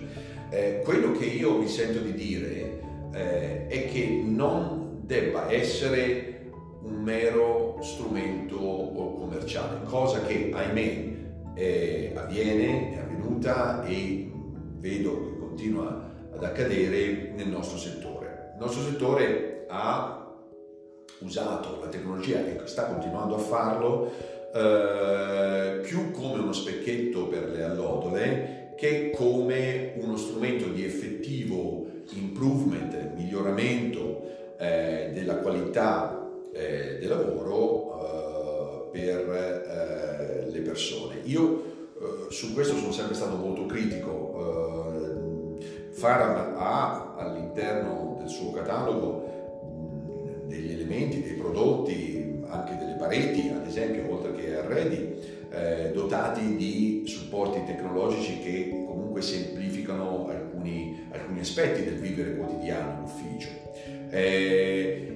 Eh, 0.51 0.81
quello 0.85 1.13
che 1.13 1.27
io 1.27 1.59
mi 1.59 1.69
sento 1.69 2.01
di 2.01 2.13
dire 2.13 2.83
è 3.15 3.89
che 3.93 4.23
non 4.25 5.03
debba 5.03 5.49
essere 5.49 6.51
un 6.83 6.95
mero 6.95 7.79
strumento 7.81 8.57
commerciale, 8.59 9.85
cosa 9.85 10.21
che 10.23 10.51
ahimè 10.53 11.13
eh, 11.55 12.13
avviene, 12.17 12.93
è 12.93 12.99
avvenuta 12.99 13.85
e 13.85 14.33
vedo 14.79 15.23
che 15.23 15.39
continua 15.39 16.11
ad 16.35 16.43
accadere 16.43 17.33
nel 17.37 17.47
nostro 17.47 17.79
settore. 17.79 18.53
Il 18.55 18.61
nostro 18.61 18.83
settore 18.83 19.67
ha 19.69 20.24
usato 21.25 21.81
la 21.81 21.89
tecnologia 21.89 22.39
e 22.39 22.61
sta 22.65 22.85
continuando 22.85 23.35
a 23.35 23.39
farlo 23.39 24.11
eh, 24.53 25.81
più 25.83 26.11
come 26.13 26.41
uno 26.41 26.53
specchietto 26.53 27.27
per 27.27 27.51
le 27.51 27.65
allodole 27.65 28.73
che 28.77 29.11
come 29.15 29.95
uno 29.97 30.17
strumento 30.17 30.69
di 30.69 30.85
effettivo 30.85 31.87
improvement, 32.13 33.15
miglioramento 33.15 34.23
eh, 34.59 35.11
della 35.13 35.37
qualità 35.37 36.31
eh, 36.53 36.99
del 37.01 37.09
lavoro 37.09 38.93
eh, 38.93 38.99
per 38.99 39.29
eh, 39.29 40.51
le 40.51 40.61
persone. 40.61 41.21
Io 41.25 41.65
eh, 41.99 42.31
su 42.31 42.53
questo 42.53 42.77
sono 42.77 42.93
sempre 42.93 43.15
stato 43.15 43.37
molto 43.37 43.67
critico. 43.67 44.23
Faram 45.91 46.55
ha 46.59 47.15
all'interno 47.17 48.17
del 48.19 48.29
suo 48.29 48.51
catalogo 48.51 49.34
degli 50.55 50.73
elementi, 50.73 51.23
dei 51.23 51.35
prodotti, 51.35 52.43
anche 52.49 52.77
delle 52.77 52.95
pareti, 52.95 53.49
ad 53.49 53.67
esempio, 53.67 54.13
oltre 54.13 54.35
che 54.35 54.57
arredi, 54.57 55.15
eh, 55.51 55.91
dotati 55.93 56.57
di 56.57 57.03
supporti 57.07 57.65
tecnologici 57.65 58.41
che 58.41 58.85
comunque 58.87 59.23
semplificano 59.23 60.29
alcuni, 60.29 61.07
alcuni 61.11 61.41
aspetti 61.41 61.85
del 61.85 61.99
vivere 61.99 62.37
quotidiano 62.37 62.99
in 62.99 63.03
ufficio. 63.05 63.49
Eh, 64.11 65.13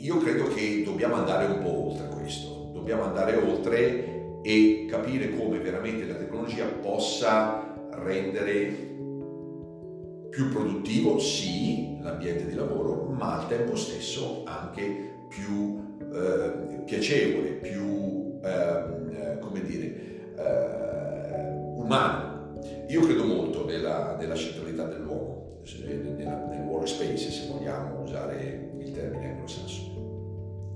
io 0.00 0.18
credo 0.18 0.48
che 0.48 0.82
dobbiamo 0.84 1.16
andare 1.16 1.46
un 1.46 1.62
po' 1.62 1.90
oltre 1.90 2.08
questo, 2.08 2.70
dobbiamo 2.72 3.02
andare 3.04 3.36
oltre 3.36 4.40
e 4.42 4.86
capire 4.88 5.36
come 5.36 5.58
veramente 5.58 6.06
la 6.06 6.14
tecnologia 6.14 6.64
possa 6.64 7.76
rendere 7.90 8.88
più 10.30 10.48
produttivo, 10.48 11.18
sì, 11.18 11.98
l'ambiente 12.00 12.46
di 12.46 12.54
lavoro, 12.54 13.06
ma 13.10 13.40
al 13.40 13.48
tempo 13.48 13.76
stesso 13.76 14.44
anche 14.44 15.26
più 15.28 15.98
eh, 16.12 16.82
piacevole, 16.84 17.50
più, 17.50 18.38
ehm, 18.42 19.10
eh, 19.10 19.38
come 19.40 19.62
dire, 19.62 20.34
eh, 20.36 21.74
umano. 21.74 22.58
Io 22.88 23.00
credo 23.02 23.24
molto 23.24 23.64
nella, 23.64 24.16
nella 24.16 24.34
centralità 24.34 24.84
dell'uomo 24.84 25.40
nella, 25.84 26.46
nel 26.46 26.62
workspace, 26.66 27.30
se 27.30 27.48
vogliamo 27.48 28.02
usare 28.02 28.70
il 28.78 28.92
termine 28.92 29.32
anglosassone. 29.32 29.98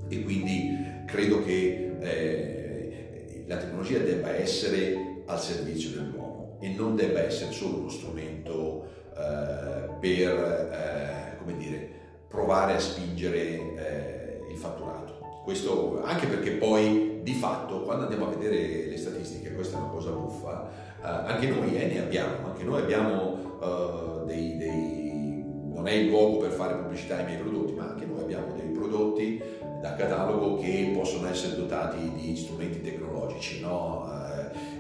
E 0.09 0.23
quindi 0.23 0.77
credo 1.07 1.43
che 1.43 1.93
eh, 2.01 3.45
la 3.47 3.57
tecnologia 3.57 3.99
debba 3.99 4.35
essere 4.35 5.23
al 5.27 5.41
servizio 5.41 5.91
dell'uomo 5.91 6.59
e 6.61 6.69
non 6.69 6.95
debba 6.97 7.21
essere 7.21 7.53
solo 7.53 7.79
uno 7.79 7.89
strumento 7.89 8.84
per, 9.15 10.71
eh, 10.73 11.37
come 11.39 11.57
dire, 11.57 11.89
provare 12.29 12.75
a 12.75 12.79
spingere 12.79 13.39
eh, 13.39 14.41
il 14.51 14.57
fatturato. 14.57 15.43
Questo 15.45 16.03
anche 16.03 16.27
perché 16.27 16.53
poi 16.53 17.21
di 17.23 17.35
fatto 17.35 17.83
quando 17.83 18.05
andiamo 18.05 18.27
a 18.27 18.31
vedere 18.31 18.87
le 18.87 18.97
statistiche, 18.97 19.55
questa 19.55 19.79
è 19.79 19.81
una 19.81 19.91
cosa 19.91 20.11
buffa, 20.11 20.69
eh, 21.03 21.07
anche 21.07 21.49
noi 21.49 21.77
eh, 21.77 21.87
ne 21.87 22.01
abbiamo, 22.01 22.47
anche 22.47 22.65
noi 22.65 22.81
abbiamo 22.83 23.39
eh, 23.63 24.27
dei, 24.27 24.57
dei, 24.57 25.45
non 25.73 25.87
è 25.87 25.93
il 25.93 26.09
luogo 26.09 26.39
per 26.39 26.51
fare 26.51 26.75
pubblicità 26.75 27.19
ai 27.19 27.25
miei 27.25 27.39
prodotti, 27.39 27.73
ma 27.73 27.89
anche 27.89 28.05
noi 28.05 28.21
abbiamo 28.21 28.55
dei 28.57 28.69
prodotti 28.69 29.43
da 29.81 29.95
catalogo 29.95 30.57
che 30.59 30.93
possono 30.95 31.29
essere 31.29 31.57
dotati 31.57 32.11
di 32.15 32.37
strumenti 32.37 32.81
tecnologici, 32.81 33.61
no? 33.61 34.11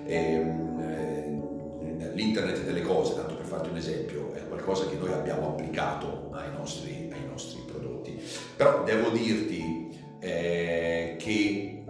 eh, 0.06 0.14
ehm, 0.14 0.80
eh, 0.80 2.12
l'internet 2.14 2.64
delle 2.64 2.82
cose, 2.82 3.14
tanto 3.14 3.33
farti 3.54 3.68
un 3.70 3.76
esempio, 3.76 4.32
è 4.34 4.46
qualcosa 4.48 4.86
che 4.86 4.96
noi 4.96 5.12
abbiamo 5.12 5.50
applicato 5.50 6.30
ai 6.32 6.50
nostri, 6.52 7.10
ai 7.12 7.24
nostri 7.28 7.62
prodotti. 7.66 8.20
Però 8.56 8.82
devo 8.82 9.10
dirti 9.10 9.96
eh, 10.18 11.16
che 11.18 11.84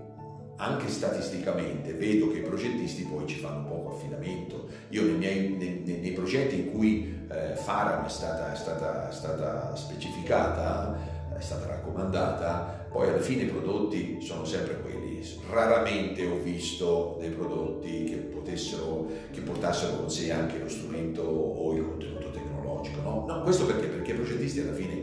anche 0.56 0.88
statisticamente 0.88 1.94
vedo 1.94 2.30
che 2.30 2.38
i 2.38 2.42
progettisti 2.42 3.02
poi 3.04 3.26
ci 3.26 3.38
fanno 3.38 3.66
poco 3.66 3.94
affidamento. 3.94 4.68
Io 4.90 5.02
nei, 5.02 5.14
miei, 5.14 5.48
nei, 5.50 5.98
nei 6.00 6.12
progetti 6.12 6.60
in 6.60 6.70
cui 6.70 7.26
eh, 7.30 7.56
Faram 7.56 8.04
è 8.04 8.08
stata, 8.08 8.52
è, 8.52 8.56
stata, 8.56 9.08
è 9.08 9.12
stata 9.12 9.74
specificata, 9.74 10.96
è 11.36 11.40
stata 11.40 11.66
raccomandata, 11.66 12.83
poi 12.94 13.08
alla 13.08 13.20
fine 13.20 13.42
i 13.42 13.46
prodotti 13.46 14.18
sono 14.20 14.44
sempre 14.44 14.80
quelli. 14.80 15.20
Raramente 15.50 16.24
ho 16.26 16.38
visto 16.40 17.16
dei 17.18 17.30
prodotti 17.30 18.04
che, 18.04 18.16
potessero, 18.18 19.10
che 19.32 19.40
portassero 19.40 19.96
con 19.96 20.08
sé 20.08 20.30
anche 20.30 20.60
lo 20.60 20.68
strumento 20.68 21.22
o 21.22 21.74
il 21.74 21.82
contenuto 21.82 22.30
tecnologico. 22.30 23.00
No? 23.00 23.24
no 23.26 23.42
questo 23.42 23.66
perché? 23.66 23.88
Perché 23.88 24.12
i 24.12 24.14
progettisti 24.14 24.60
alla 24.60 24.74
fine 24.74 24.94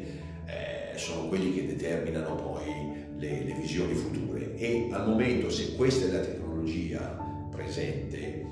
eh, 0.46 0.98
sono 0.98 1.28
quelli 1.28 1.54
che 1.54 1.68
determinano 1.68 2.36
poi 2.36 3.08
le, 3.18 3.44
le 3.44 3.54
visioni 3.60 3.94
future 3.94 4.56
e 4.56 4.88
al 4.90 5.10
momento 5.10 5.50
se 5.50 5.76
questa 5.76 6.08
è 6.08 6.12
la 6.12 6.24
tecnologia 6.24 7.20
presente, 7.52 8.46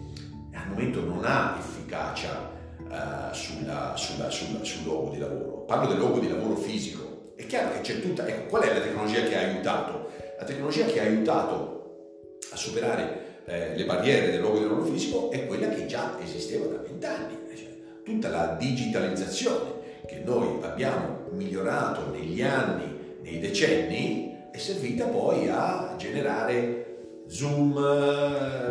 al 0.51 0.67
momento 0.67 1.05
non 1.05 1.21
ha 1.23 1.55
efficacia 1.57 2.51
uh, 2.77 3.33
sulla, 3.33 3.93
sulla, 3.95 4.29
sulla, 4.29 4.65
sul 4.65 4.83
luogo 4.83 5.11
di 5.11 5.17
lavoro. 5.17 5.63
Parlo 5.63 5.87
del 5.87 5.97
luogo 5.97 6.19
di 6.19 6.27
lavoro 6.27 6.57
fisico. 6.57 7.08
Chiaro 7.49 7.71
che 7.71 7.81
c'è 7.81 7.99
tutta... 7.99 8.27
Ecco, 8.27 8.47
qual 8.47 8.61
è 8.61 8.71
la 8.71 8.79
tecnologia 8.79 9.23
che 9.23 9.35
ha 9.35 9.39
aiutato? 9.39 10.11
La 10.37 10.45
tecnologia 10.45 10.85
che 10.85 10.99
ha 10.99 11.03
aiutato 11.03 12.37
a 12.51 12.55
superare 12.55 13.41
eh, 13.45 13.75
le 13.75 13.85
barriere 13.85 14.29
del 14.29 14.41
luogo 14.41 14.59
di 14.59 14.65
lavoro 14.65 14.85
fisico 14.85 15.31
è 15.31 15.47
quella 15.47 15.67
che 15.69 15.87
già 15.87 16.15
esisteva 16.21 16.67
da 16.67 16.77
vent'anni. 16.77 17.37
Cioè, 17.55 17.67
tutta 18.03 18.29
la 18.29 18.55
digitalizzazione 18.59 19.71
che 20.05 20.21
noi 20.23 20.59
abbiamo 20.61 21.21
migliorato 21.31 22.11
negli 22.11 22.43
anni, 22.43 23.17
nei 23.23 23.39
decenni, 23.39 24.37
è 24.51 24.57
servita 24.57 25.05
poi 25.05 25.49
a 25.49 25.95
generare 25.97 27.23
Zoom, 27.25 27.73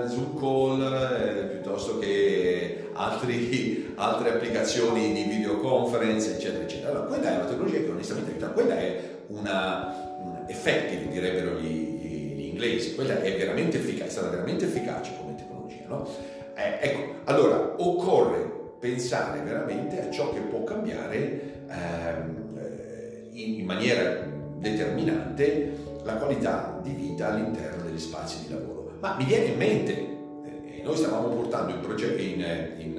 Zoom 0.09 0.39
Call 0.39 0.83
eh, 0.83 1.45
piuttosto 1.47 1.99
che 1.99 2.91
altri, 2.93 3.88
altre 3.99 4.31
applicazioni 4.31 5.13
di 5.13 5.25
videoconference, 5.25 6.37
eccetera, 6.37 6.63
eccetera. 6.63 6.91
Allora, 6.91 7.07
quella 7.07 7.31
è 7.31 7.37
una 7.37 7.45
tecnologia 7.45 7.79
che 7.79 7.91
onestamente 7.91 8.31
aiuta, 8.31 8.49
quella 8.49 8.79
è 8.79 9.01
una 9.27 10.45
effective, 10.47 11.09
direbbero 11.09 11.59
gli, 11.59 11.67
gli, 11.67 12.45
inglesi, 12.47 12.95
quella 12.95 13.21
è, 13.21 13.37
veramente 13.37 13.79
efficace, 13.79 14.09
è 14.09 14.11
stata 14.11 14.31
veramente 14.31 14.65
efficace 14.65 15.13
come 15.19 15.35
tecnologia. 15.35 15.85
No? 15.89 16.09
Eh, 16.55 16.79
ecco, 16.81 17.15
allora 17.25 17.75
occorre 17.77 18.57
pensare 18.81 19.41
veramente 19.41 20.01
a 20.01 20.11
ciò 20.11 20.33
che 20.33 20.41
può 20.41 20.63
cambiare 20.65 21.65
ehm, 21.69 22.59
eh, 22.59 23.29
in, 23.33 23.61
in 23.61 23.67
maniera 23.67 24.25
determinante 24.59 25.77
la 26.05 26.15
qualità 26.15 26.79
di 26.83 26.93
vita 26.93 27.33
all'interno 27.33 27.85
degli 27.85 27.99
spazi 27.99 28.47
di 28.47 28.55
lavoro. 28.55 28.93
Ma 29.01 29.15
mi 29.17 29.25
viene 29.25 29.47
in 29.47 29.57
mente, 29.57 29.93
eh, 29.93 30.81
noi 30.83 30.97
stavamo 30.97 31.29
portando 31.29 31.73
in 31.73 31.81
progetto, 31.81 32.21
in, 32.21 32.45
in, 32.79 32.99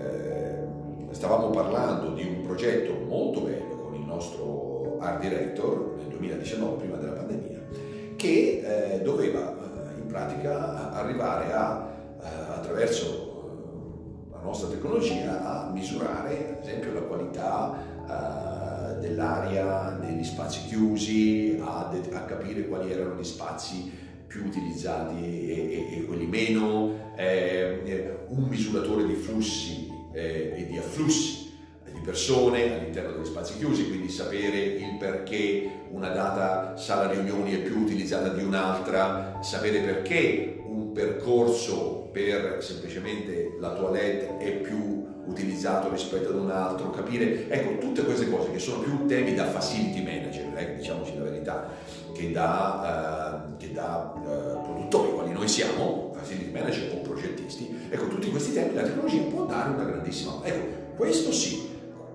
eh, 0.00 1.08
eh, 1.10 1.14
stavamo 1.14 1.50
parlando 1.50 2.14
di 2.14 2.22
un 2.22 2.42
progetto 2.42 2.92
molto 3.06 3.40
bello 3.42 3.76
con 3.76 3.94
il 3.94 4.04
nostro 4.04 4.98
art 5.00 5.20
director 5.20 5.94
nel 5.96 6.06
2019, 6.08 6.76
prima 6.76 6.96
della 6.96 7.12
pandemia, 7.12 7.60
che 8.16 8.94
eh, 8.94 9.00
doveva 9.02 9.50
eh, 9.50 10.00
in 10.00 10.06
pratica 10.06 10.92
arrivare 10.92 11.52
a, 11.52 11.88
eh, 12.22 12.26
attraverso 12.56 14.28
la 14.32 14.40
nostra 14.40 14.68
tecnologia, 14.68 15.66
a 15.66 15.70
misurare 15.70 16.56
ad 16.58 16.66
esempio 16.66 16.92
la 16.92 17.00
qualità 17.00 17.98
dell'aria 18.98 19.96
negli 20.00 20.24
spazi 20.24 20.66
chiusi, 20.66 21.60
a, 21.62 21.88
de- 21.92 22.12
a, 22.12 22.24
capire 22.24 22.66
quali 22.66 22.90
erano 22.90 23.14
gli 23.14 23.24
spazi 23.24 23.90
più 24.26 24.44
utilizzati 24.46 25.24
e, 25.24 25.88
e, 25.92 25.98
e 25.98 26.04
quelli 26.04 26.26
meno, 26.26 26.94
eh, 27.16 28.26
un 28.28 28.44
misuratore 28.44 29.04
di 29.04 29.14
flussi 29.14 29.89
eh, 30.12 30.54
e 30.56 30.66
di 30.66 30.76
afflussi 30.76 31.48
di 31.92 32.00
persone 32.00 32.78
all'interno 32.78 33.12
degli 33.12 33.24
spazi 33.24 33.58
chiusi, 33.58 33.88
quindi 33.88 34.08
sapere 34.08 34.58
il 34.58 34.96
perché 34.98 35.68
una 35.90 36.08
data 36.10 36.76
sala 36.76 37.10
riunioni 37.10 37.54
è 37.54 37.58
più 37.58 37.78
utilizzata 37.78 38.28
di 38.28 38.42
un'altra, 38.42 39.38
sapere 39.42 39.80
perché 39.80 40.62
un 40.64 40.92
percorso 40.92 42.08
per 42.12 42.58
semplicemente 42.62 43.56
la 43.58 43.72
toilette 43.72 44.38
è 44.38 44.52
più 44.52 45.08
utilizzato 45.26 45.90
rispetto 45.90 46.30
ad 46.30 46.36
un 46.36 46.50
altro, 46.50 46.90
capire, 46.90 47.48
ecco, 47.48 47.78
tutte 47.78 48.04
queste 48.04 48.28
cose 48.28 48.50
che 48.50 48.58
sono 48.58 48.82
più 48.82 49.06
temi 49.06 49.34
da 49.34 49.44
facility 49.46 50.02
manager, 50.02 50.56
eh, 50.56 50.76
diciamoci 50.76 51.16
la 51.16 51.24
verità, 51.24 51.68
che 52.12 52.32
da, 52.32 53.44
uh, 53.52 53.56
che 53.56 53.72
da 53.72 54.12
uh, 54.14 54.62
produttori, 54.62 55.12
quali 55.12 55.32
noi 55.32 55.46
siamo, 55.46 56.09
facility 56.30 56.50
manager 56.50 56.92
o 56.94 57.00
progettisti, 57.00 57.88
ecco, 57.90 58.06
tutti 58.06 58.30
questi 58.30 58.52
temi 58.52 58.74
la 58.74 58.82
tecnologia 58.82 59.22
può 59.22 59.44
dare 59.44 59.70
una 59.70 59.84
grandissima... 59.84 60.40
Ecco, 60.42 60.94
questo 60.96 61.32
sì, 61.32 61.68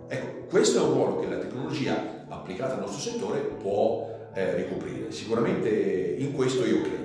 ecco, 0.08 0.47
questo 0.47 0.80
è 0.80 0.88
un 0.88 0.93
ruolo 0.93 1.19
che 1.19 1.28
la 1.28 1.38
tecnologia 1.38 2.25
applicata 2.28 2.75
al 2.75 2.80
nostro 2.80 2.99
settore 3.12 3.39
può 3.39 4.30
eh, 4.34 4.56
ricoprire. 4.56 5.12
Sicuramente 5.12 6.15
in 6.17 6.34
questo 6.34 6.65
io 6.65 6.82
credo. 6.82 7.04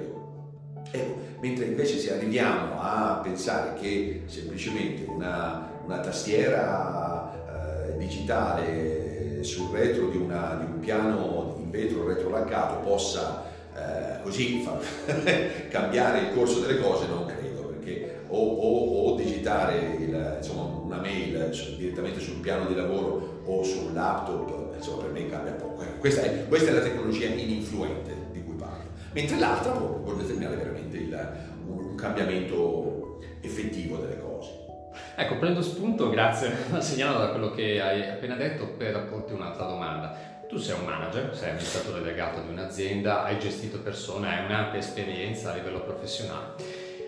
Ecco, 0.90 1.18
mentre 1.40 1.66
invece 1.66 1.98
se 1.98 2.12
arriviamo 2.14 2.80
a 2.80 3.20
pensare 3.22 3.74
che 3.80 4.22
semplicemente 4.26 5.04
una, 5.08 5.70
una 5.84 6.00
tastiera 6.00 7.32
eh, 7.88 7.96
digitale 7.96 9.42
sul 9.42 9.70
retro 9.70 10.08
di, 10.08 10.18
una, 10.18 10.56
di, 10.60 10.70
un 10.70 10.80
piano 10.80 11.56
in 11.60 11.70
vetro 11.70 12.06
retrolaccato 12.06 12.80
possa 12.80 13.49
eh, 13.80 14.22
così 14.22 14.62
far 14.62 14.78
cambiare 15.68 16.20
il 16.20 16.34
corso 16.34 16.60
delle 16.60 16.80
cose, 16.80 17.06
non 17.06 17.26
credo, 17.26 17.62
perché 17.62 18.20
o, 18.28 18.38
o, 18.38 19.12
o 19.12 19.16
digitare 19.16 19.96
il, 19.98 20.34
insomma, 20.38 20.62
una 20.62 21.00
mail 21.00 21.50
direttamente 21.76 22.20
sul 22.20 22.40
piano 22.40 22.66
di 22.66 22.74
lavoro 22.74 23.42
o 23.44 23.62
sul 23.62 23.92
laptop, 23.92 24.74
insomma, 24.76 25.04
per 25.04 25.12
me 25.12 25.28
cambia 25.28 25.52
poco. 25.52 25.82
Ecco, 25.82 25.98
questa, 25.98 26.22
è, 26.22 26.46
questa, 26.46 26.70
è, 26.70 26.74
la 26.74 26.82
tecnologia 26.82 27.26
ininfluente 27.26 28.14
di 28.32 28.42
cui 28.44 28.54
parlo, 28.54 28.90
mentre 29.12 29.38
l'altra 29.38 29.72
può, 29.72 29.88
può 29.88 30.12
determinare 30.14 30.56
veramente 30.56 30.96
il, 30.96 31.28
un, 31.66 31.78
un 31.78 31.94
cambiamento 31.94 33.20
effettivo 33.40 33.96
delle 33.96 34.20
cose. 34.20 34.58
Ecco, 35.16 35.38
prendo 35.38 35.62
spunto, 35.62 36.10
grazie 36.10 36.52
segnalato 36.80 37.18
da 37.18 37.30
quello 37.30 37.50
che 37.52 37.80
hai 37.80 38.08
appena 38.08 38.36
detto, 38.36 38.68
per 38.68 39.08
porti 39.08 39.32
un'altra 39.32 39.66
domanda. 39.66 40.29
Tu 40.50 40.58
sei 40.58 40.76
un 40.76 40.84
manager, 40.84 41.32
sei 41.32 41.50
amministratore 41.50 42.00
delegato 42.00 42.40
di 42.40 42.48
un'azienda, 42.48 43.22
hai 43.22 43.38
gestito 43.38 43.78
persone, 43.78 44.26
hai 44.26 44.44
un'ampia 44.46 44.80
esperienza 44.80 45.52
a 45.52 45.54
livello 45.54 45.80
professionale. 45.84 46.54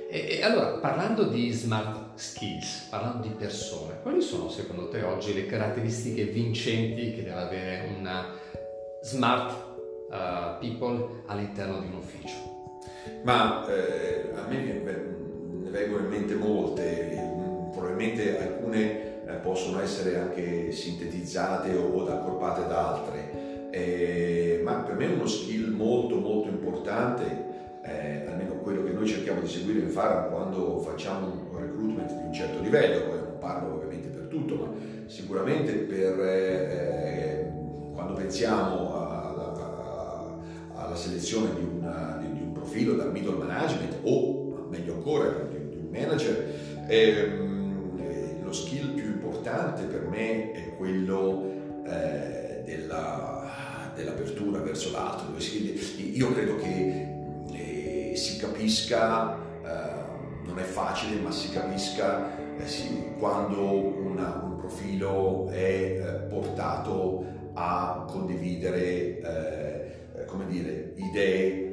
E, 0.08 0.38
e, 0.38 0.44
allora, 0.44 0.78
parlando 0.78 1.24
di 1.24 1.50
smart 1.50 2.14
skills, 2.14 2.86
parlando 2.88 3.26
di 3.26 3.34
persone, 3.34 3.98
quali 4.00 4.20
sono 4.20 4.48
secondo 4.48 4.88
te 4.90 5.02
oggi 5.02 5.34
le 5.34 5.46
caratteristiche 5.46 6.22
vincenti 6.26 7.14
che 7.14 7.24
deve 7.24 7.40
avere 7.40 7.94
una 7.98 8.28
smart 9.02 9.56
uh, 10.08 10.60
people 10.60 11.24
all'interno 11.26 11.80
di 11.80 11.86
un 11.86 11.94
ufficio? 11.94 12.36
Ma 13.24 13.66
eh, 13.66 14.30
a 14.36 14.46
me 14.46 14.56
ne 14.56 15.68
vengono 15.68 16.04
in 16.04 16.10
mente 16.10 16.34
molte 16.36 17.70
probabilmente 17.72 18.38
alcune 18.38 19.11
possono 19.40 19.80
essere 19.80 20.18
anche 20.18 20.72
sintetizzate 20.72 21.74
o, 21.74 22.06
accorpate 22.06 22.66
da 22.66 22.94
altre, 22.94 23.70
eh, 23.70 24.60
ma 24.64 24.74
per 24.74 24.96
me 24.96 25.06
uno 25.06 25.26
skill 25.26 25.74
molto 25.74 26.16
molto 26.16 26.48
importante, 26.48 27.50
eh, 27.82 28.26
almeno 28.26 28.54
quello 28.56 28.84
che 28.84 28.92
noi 28.92 29.06
cerchiamo 29.06 29.40
di 29.40 29.48
seguire 29.48 29.80
in 29.80 29.88
Fara 29.88 30.22
quando 30.22 30.78
facciamo 30.78 31.26
un 31.26 31.58
recruitment 31.58 32.12
di 32.12 32.24
un 32.26 32.32
certo 32.32 32.62
livello, 32.62 33.06
poi 33.06 33.18
non 33.18 33.38
parlo 33.38 33.74
ovviamente 33.74 34.08
per 34.08 34.26
tutto, 34.26 34.54
ma 34.54 34.66
sicuramente 35.06 35.72
per, 35.72 36.20
eh, 36.20 37.52
quando 37.92 38.14
pensiamo 38.14 38.94
alla, 38.94 40.36
alla 40.74 40.96
selezione 40.96 41.54
di, 41.54 41.64
una, 41.64 42.18
di, 42.20 42.32
di, 42.32 42.42
un 42.42 42.52
profilo 42.52 42.94
dal 42.94 43.10
middle 43.10 43.36
management 43.36 43.98
o 44.02 44.66
meglio 44.68 44.94
ancora 44.94 45.28
di, 45.28 45.68
di 45.68 45.76
un 45.76 45.88
manager, 45.90 46.86
importante 49.52 49.84
per 49.84 50.08
me 50.08 50.52
è 50.52 50.76
quello 50.76 51.44
eh, 51.84 52.62
della, 52.64 53.92
dell'apertura 53.94 54.60
verso 54.60 54.90
l'altro. 54.92 55.26
Io 55.36 56.32
credo 56.32 56.56
che 56.56 57.08
eh, 57.52 58.12
si 58.16 58.38
capisca, 58.38 59.36
eh, 59.36 60.46
non 60.46 60.58
è 60.58 60.62
facile, 60.62 61.20
ma 61.20 61.30
si 61.30 61.50
capisca 61.50 62.40
eh 62.56 62.66
sì, 62.66 63.12
quando 63.18 63.60
una, 63.60 64.40
un 64.42 64.56
profilo 64.56 65.48
è 65.50 65.58
eh, 65.58 66.12
portato 66.28 67.24
a 67.54 68.06
condividere 68.08 69.20
eh, 69.20 70.24
come 70.26 70.46
dire, 70.46 70.94
idee, 70.96 71.70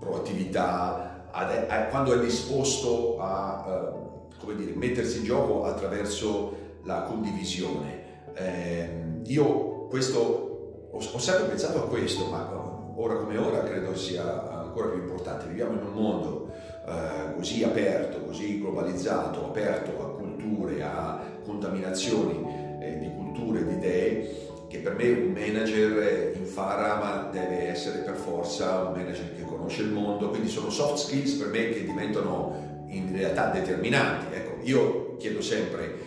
proattività, 0.00 1.28
ad, 1.30 1.66
a, 1.68 1.86
quando 1.86 2.12
è 2.12 2.20
disposto 2.20 3.18
a 3.20 4.07
come 4.38 4.54
dire, 4.54 4.72
mettersi 4.74 5.18
in 5.18 5.24
gioco 5.24 5.64
attraverso 5.64 6.56
la 6.84 7.02
condivisione. 7.02 8.06
Ehm, 8.34 9.22
io 9.26 9.86
questo, 9.88 10.88
ho, 10.90 10.96
ho 10.96 11.18
sempre 11.18 11.46
pensato 11.46 11.78
a 11.78 11.88
questo, 11.88 12.26
ma 12.26 12.92
ora 12.94 13.16
come 13.16 13.36
ora 13.36 13.62
credo 13.62 13.94
sia 13.96 14.60
ancora 14.60 14.88
più 14.88 15.00
importante. 15.00 15.46
Viviamo 15.46 15.72
in 15.72 15.86
un 15.86 15.92
mondo 15.92 16.52
eh, 16.86 17.34
così 17.36 17.62
aperto, 17.62 18.20
così 18.24 18.60
globalizzato, 18.60 19.44
aperto 19.46 20.02
a 20.02 20.10
culture, 20.14 20.82
a 20.82 21.20
contaminazioni 21.44 22.78
eh, 22.80 22.98
di 22.98 23.10
culture, 23.14 23.66
di 23.66 23.74
idee, 23.74 24.46
che 24.68 24.78
per 24.78 24.94
me 24.94 25.10
un 25.10 25.32
manager 25.32 26.36
in 26.36 26.44
Farama 26.44 27.28
deve 27.32 27.68
essere 27.68 28.00
per 28.00 28.14
forza 28.14 28.82
un 28.82 28.92
manager 28.92 29.34
che 29.34 29.42
conosce 29.42 29.82
il 29.82 29.90
mondo, 29.90 30.28
quindi 30.28 30.48
sono 30.48 30.70
soft 30.70 30.96
skills 30.96 31.32
per 31.34 31.48
me 31.48 31.70
che 31.70 31.84
diventano 31.84 32.67
in 32.88 33.12
realtà 33.16 33.50
determinanti. 33.50 34.34
Ecco, 34.34 34.58
io 34.62 35.16
chiedo 35.16 35.40
sempre 35.40 36.06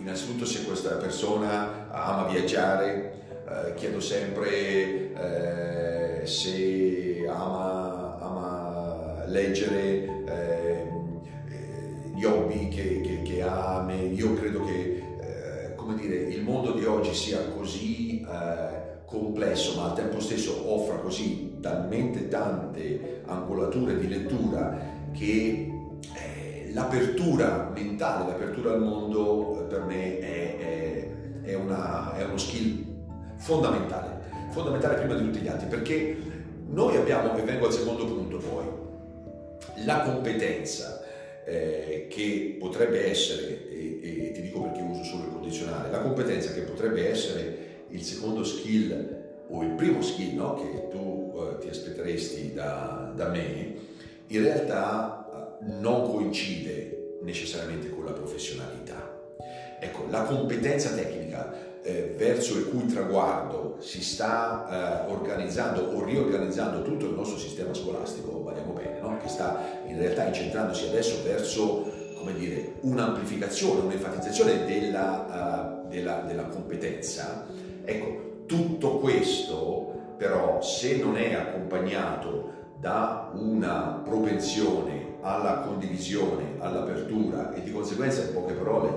innanzitutto 0.00 0.44
se 0.44 0.64
questa 0.64 0.94
persona 0.96 1.88
ama 1.90 2.28
viaggiare, 2.28 3.12
eh, 3.48 3.74
chiedo 3.74 4.00
sempre 4.00 5.12
eh, 5.14 6.26
se 6.26 7.26
ama, 7.28 8.18
ama 8.20 9.24
leggere 9.26 10.24
eh, 10.26 10.86
gli 12.14 12.24
hobby 12.24 12.68
che, 12.68 13.00
che, 13.00 13.22
che, 13.22 13.42
ha, 13.42 13.84
io 13.90 14.34
credo 14.34 14.64
che 14.64 15.02
eh, 15.20 15.74
come 15.74 15.96
dire, 15.96 16.14
il 16.14 16.42
mondo 16.42 16.72
di 16.72 16.84
oggi 16.84 17.12
sia 17.12 17.38
così 17.56 18.20
eh, 18.20 19.04
complesso 19.04 19.76
ma 19.76 19.90
al 19.90 19.94
tempo 19.94 20.20
stesso 20.20 20.72
offra 20.72 20.96
così 20.96 21.58
talmente 21.60 22.28
tante 22.28 23.22
angolature 23.26 23.98
di 23.98 24.08
lettura 24.08 24.94
che 25.12 25.65
l'apertura 26.76 27.72
mentale, 27.74 28.30
l'apertura 28.30 28.74
al 28.74 28.82
mondo 28.82 29.64
per 29.66 29.84
me 29.84 30.18
è, 30.18 30.58
è, 30.58 31.08
è, 31.42 31.54
una, 31.54 32.14
è 32.14 32.24
uno 32.24 32.36
skill 32.36 32.84
fondamentale, 33.38 34.20
fondamentale 34.50 34.96
prima 34.96 35.14
di 35.14 35.24
tutti 35.24 35.38
gli 35.38 35.48
altri 35.48 35.68
perché 35.68 36.16
noi 36.68 36.96
abbiamo, 36.96 37.34
e 37.34 37.40
vengo 37.40 37.66
al 37.66 37.72
secondo 37.72 38.04
punto 38.04 38.36
poi, 38.36 39.84
la 39.86 40.02
competenza 40.02 41.02
eh, 41.46 42.08
che 42.10 42.56
potrebbe 42.58 43.08
essere, 43.08 43.70
e, 43.70 44.00
e, 44.02 44.30
ti 44.32 44.42
dico 44.42 44.60
perché 44.60 44.82
uso 44.82 45.02
solo 45.02 45.24
il 45.24 45.30
condizionale, 45.30 45.90
la 45.90 46.00
competenza 46.00 46.52
che 46.52 46.60
potrebbe 46.60 47.08
essere 47.08 47.84
il 47.88 48.02
secondo 48.02 48.44
skill 48.44 49.24
o 49.48 49.62
il 49.62 49.70
primo 49.70 50.02
skill 50.02 50.34
no, 50.34 50.54
che 50.56 50.88
tu 50.90 51.32
eh, 51.38 51.58
ti 51.58 51.68
aspetteresti 51.70 52.52
da, 52.52 53.12
da, 53.14 53.28
me, 53.28 53.74
in 54.26 54.42
realtà 54.42 55.24
eh, 55.25 55.25
non 55.60 56.10
coincide 56.10 57.18
necessariamente 57.22 57.90
con 57.90 58.04
la 58.04 58.12
professionalità. 58.12 59.14
Ecco, 59.80 60.06
la 60.08 60.22
competenza 60.22 60.90
tecnica 60.90 61.52
eh, 61.82 62.14
verso 62.16 62.56
il 62.56 62.68
cui 62.68 62.86
traguardo 62.86 63.76
si 63.80 64.02
sta 64.02 65.04
eh, 65.06 65.12
organizzando 65.12 65.82
o 65.82 66.04
riorganizzando 66.04 66.82
tutto 66.82 67.06
il 67.06 67.14
nostro 67.14 67.38
sistema 67.38 67.74
scolastico, 67.74 68.42
vediamo 68.42 68.72
bene, 68.72 69.00
no? 69.00 69.18
che 69.18 69.28
sta 69.28 69.60
in 69.86 69.98
realtà 69.98 70.26
incentrandosi 70.26 70.86
adesso 70.86 71.22
verso 71.22 71.94
dire, 72.36 72.74
un'amplificazione, 72.80 73.82
un'enfatizzazione 73.82 74.64
della, 74.64 75.84
uh, 75.84 75.88
della, 75.88 76.22
della 76.26 76.44
competenza. 76.46 77.46
Ecco, 77.84 78.44
tutto 78.46 78.98
questo 78.98 79.94
però 80.16 80.62
se 80.62 80.96
non 80.96 81.16
è 81.16 81.34
accompagnato 81.34 82.54
da 82.80 83.30
una 83.34 84.02
propensione 84.04 85.05
alla 85.26 85.58
condivisione, 85.66 86.54
all'apertura 86.58 87.52
e 87.52 87.62
di 87.64 87.72
conseguenza 87.72 88.22
in 88.22 88.32
poche 88.32 88.52
parole 88.52 88.88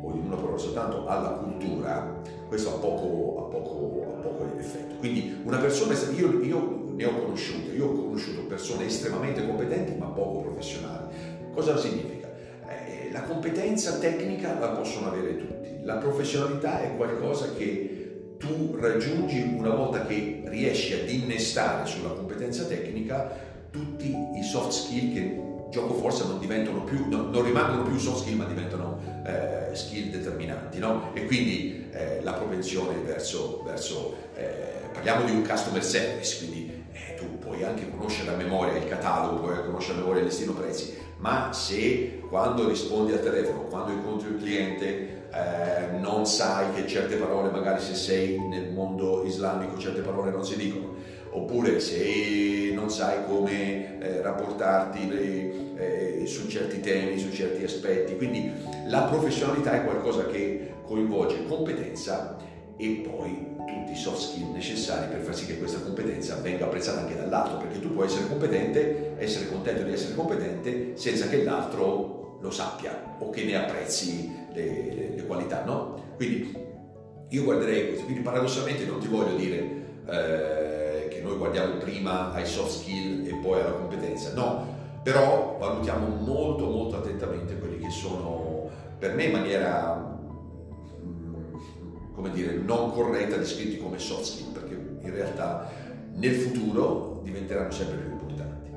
o 0.00 0.10
in 0.14 0.22
una 0.24 0.36
parola 0.36 0.56
soltanto 0.56 1.06
alla 1.06 1.28
cultura, 1.30 2.22
questo 2.48 2.70
ha 2.70 2.78
poco, 2.78 3.44
ha 3.44 3.50
poco, 3.50 4.14
ha 4.16 4.20
poco 4.20 4.58
effetto. 4.58 4.94
Quindi 4.96 5.38
una 5.44 5.58
persona, 5.58 5.94
io, 6.16 6.42
io, 6.42 6.84
ne 6.94 7.04
ho 7.04 7.14
conosciute, 7.24 7.72
io 7.72 7.88
ho 7.88 7.92
conosciuto 7.92 8.46
persone 8.46 8.86
estremamente 8.86 9.44
competenti 9.44 9.98
ma 9.98 10.06
poco 10.06 10.40
professionali. 10.40 11.08
Cosa 11.52 11.76
significa? 11.76 12.28
Eh, 12.68 13.10
la 13.12 13.22
competenza 13.24 13.98
tecnica 13.98 14.58
la 14.58 14.68
possono 14.68 15.08
avere 15.08 15.36
tutti, 15.36 15.84
la 15.84 15.96
professionalità 15.96 16.80
è 16.80 16.96
qualcosa 16.96 17.52
che 17.54 17.92
tu 18.38 18.76
raggiungi 18.78 19.56
una 19.58 19.74
volta 19.74 20.06
che 20.06 20.42
riesci 20.46 20.94
ad 20.94 21.08
innestare 21.08 21.86
sulla 21.86 22.10
competenza 22.10 22.64
tecnica 22.64 23.55
tutti 23.76 24.16
i 24.34 24.42
soft 24.42 24.70
skill 24.70 25.12
che 25.12 25.40
gioco 25.70 25.94
forza 25.94 26.24
non 26.24 26.38
diventano 26.38 26.84
più, 26.84 27.06
no, 27.08 27.28
non 27.30 27.44
rimangono 27.44 27.82
più 27.82 27.98
soft 27.98 28.22
skill 28.22 28.36
ma 28.36 28.44
diventano 28.44 28.98
eh, 29.26 29.74
skill 29.74 30.10
determinanti 30.10 30.78
no? 30.78 31.10
e 31.12 31.26
quindi 31.26 31.88
eh, 31.92 32.20
la 32.22 32.32
propensione 32.32 32.96
verso, 33.04 33.62
verso 33.64 34.16
eh, 34.34 34.88
parliamo 34.92 35.24
di 35.24 35.32
un 35.32 35.46
customer 35.46 35.84
service 35.84 36.38
quindi 36.38 36.84
eh, 36.92 37.14
tu 37.14 37.38
puoi 37.38 37.62
anche 37.62 37.90
conoscere 37.90 38.32
a 38.32 38.36
memoria 38.36 38.78
il 38.78 38.88
catalogo 38.88 39.40
puoi 39.40 39.64
conoscere 39.64 39.98
a 39.98 40.00
memoria 40.00 40.20
il 40.20 40.28
listino 40.28 40.52
prezzi 40.52 40.96
ma 41.18 41.52
se 41.52 42.20
quando 42.28 42.68
rispondi 42.68 43.12
al 43.12 43.22
telefono 43.22 43.62
quando 43.62 43.92
incontri 43.92 44.28
un 44.28 44.38
cliente 44.38 45.24
eh, 45.32 45.98
non 45.98 46.26
sai 46.26 46.72
che 46.74 46.86
certe 46.86 47.16
parole 47.16 47.50
magari 47.50 47.82
se 47.82 47.94
sei 47.94 48.38
nel 48.38 48.70
mondo 48.70 49.24
islamico 49.24 49.78
certe 49.78 50.00
parole 50.00 50.30
non 50.30 50.44
si 50.44 50.56
dicono 50.56 50.94
oppure 51.30 51.80
se 51.80 52.65
non 52.86 52.94
sai 52.94 53.24
come 53.26 53.98
eh, 53.98 54.22
rapportarti 54.22 55.10
eh, 55.76 56.22
su 56.24 56.46
certi 56.46 56.78
temi, 56.78 57.18
su 57.18 57.32
certi 57.32 57.64
aspetti. 57.64 58.16
Quindi 58.16 58.52
la 58.86 59.02
professionalità 59.02 59.72
è 59.72 59.84
qualcosa 59.84 60.26
che 60.26 60.74
coinvolge 60.84 61.46
competenza 61.46 62.36
e 62.76 63.04
poi 63.04 63.54
tutti 63.66 63.90
i 63.90 63.96
soft 63.96 64.20
skill 64.20 64.52
necessari 64.52 65.08
per 65.08 65.20
far 65.22 65.34
sì 65.34 65.46
che 65.46 65.58
questa 65.58 65.80
competenza 65.80 66.36
venga 66.36 66.66
apprezzata 66.66 67.00
anche 67.00 67.16
dall'altro, 67.16 67.58
perché 67.58 67.80
tu 67.80 67.92
puoi 67.92 68.06
essere 68.06 68.28
competente, 68.28 69.14
essere 69.18 69.48
contento 69.48 69.82
di 69.82 69.92
essere 69.92 70.14
competente 70.14 70.92
senza 70.94 71.26
che 71.26 71.42
l'altro 71.42 72.38
lo 72.40 72.50
sappia 72.52 73.16
o 73.18 73.30
che 73.30 73.42
ne 73.42 73.56
apprezzi 73.56 74.32
le, 74.52 74.64
le, 74.64 75.12
le 75.16 75.26
qualità, 75.26 75.64
no? 75.64 76.14
Quindi 76.14 76.54
io 77.30 77.42
guarderei 77.42 77.88
questo, 77.88 78.04
quindi 78.04 78.22
paradossalmente 78.22 78.84
non 78.84 79.00
ti 79.00 79.08
voglio 79.08 79.34
dire 79.34 79.74
eh, 80.08 80.85
noi 81.22 81.36
guardiamo 81.36 81.74
prima 81.76 82.32
ai 82.32 82.46
soft 82.46 82.80
skill 82.80 83.26
e 83.26 83.34
poi 83.42 83.60
alla 83.60 83.72
competenza, 83.72 84.32
no, 84.34 84.74
però 85.02 85.56
valutiamo 85.58 86.06
molto 86.06 86.66
molto 86.66 86.96
attentamente 86.96 87.58
quelli 87.58 87.78
che 87.78 87.90
sono 87.90 88.68
per 88.98 89.14
me 89.14 89.24
in 89.24 89.32
maniera 89.32 89.94
mm, 91.04 91.54
come 92.14 92.30
dire 92.30 92.54
non 92.54 92.92
corretta 92.92 93.36
descritti 93.36 93.78
come 93.78 93.98
soft 93.98 94.24
skill 94.24 94.52
perché 94.52 94.74
in 94.74 95.12
realtà 95.12 95.70
nel 96.14 96.34
futuro 96.34 97.20
diventeranno 97.22 97.70
sempre 97.70 97.98
più 97.98 98.10
importanti. 98.10 98.70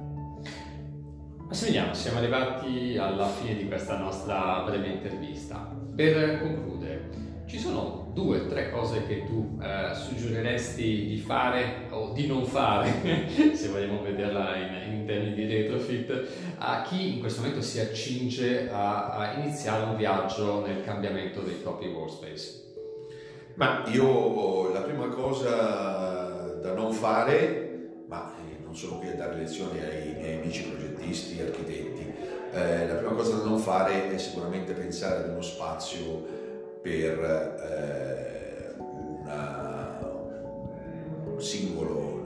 Massimiliano, 1.47 1.93
siamo 1.93 2.17
arrivati 2.19 2.97
alla 2.97 3.27
fine 3.27 3.55
di 3.55 3.67
questa 3.67 3.97
nostra 3.97 4.63
breve 4.65 4.87
intervista. 4.87 5.75
Per 5.95 6.41
concludere, 6.41 6.78
ci 7.49 7.57
sono 7.57 8.11
due 8.13 8.41
o 8.41 8.45
tre 8.45 8.69
cose 8.69 9.07
che 9.07 9.25
tu 9.25 9.57
eh, 9.59 9.91
suggeriresti 9.95 11.07
di 11.07 11.17
fare 11.17 11.87
o 11.89 12.11
di 12.11 12.27
non 12.27 12.45
fare, 12.45 12.93
se 13.53 13.69
vogliamo 13.69 14.03
vederla 14.03 14.55
in, 14.55 14.93
in, 14.93 15.05
termini 15.07 15.33
di 15.33 15.47
retrofit, 15.47 16.27
a 16.59 16.83
chi 16.83 17.15
in 17.15 17.19
questo 17.19 17.41
momento 17.41 17.63
si 17.63 17.79
accinge 17.79 18.69
a, 18.69 19.07
a 19.07 19.33
iniziare 19.39 19.83
un 19.85 19.95
viaggio 19.95 20.63
nel 20.63 20.83
cambiamento 20.83 21.41
dei 21.41 21.55
propri 21.55 21.87
workspace? 21.87 22.67
Ma 23.55 23.83
io 23.87 24.71
la 24.71 24.81
prima 24.81 25.07
cosa 25.07 26.55
da 26.61 26.73
non 26.75 26.93
fare, 26.93 28.03
ma 28.07 28.31
eh, 28.37 28.63
non 28.63 28.75
sono 28.75 28.99
qui 28.99 29.09
a 29.09 29.15
dare 29.15 29.37
lezioni 29.37 29.79
ai 29.79 30.13
miei 30.13 30.39
amici 30.39 30.69
progettisti, 30.69 31.41
architetti, 31.41 32.13
eh, 32.51 32.87
la 32.87 32.93
prima 32.93 33.13
cosa 33.13 33.37
da 33.37 33.43
non 33.43 33.57
fare 33.57 34.11
è 34.11 34.17
sicuramente 34.19 34.73
pensare 34.73 35.23
ad 35.23 35.29
uno 35.29 35.41
spazio 35.41 36.38
per 36.81 37.19
eh, 37.61 38.73
una, 38.77 39.99
un 41.25 41.41
singolo. 41.41 42.17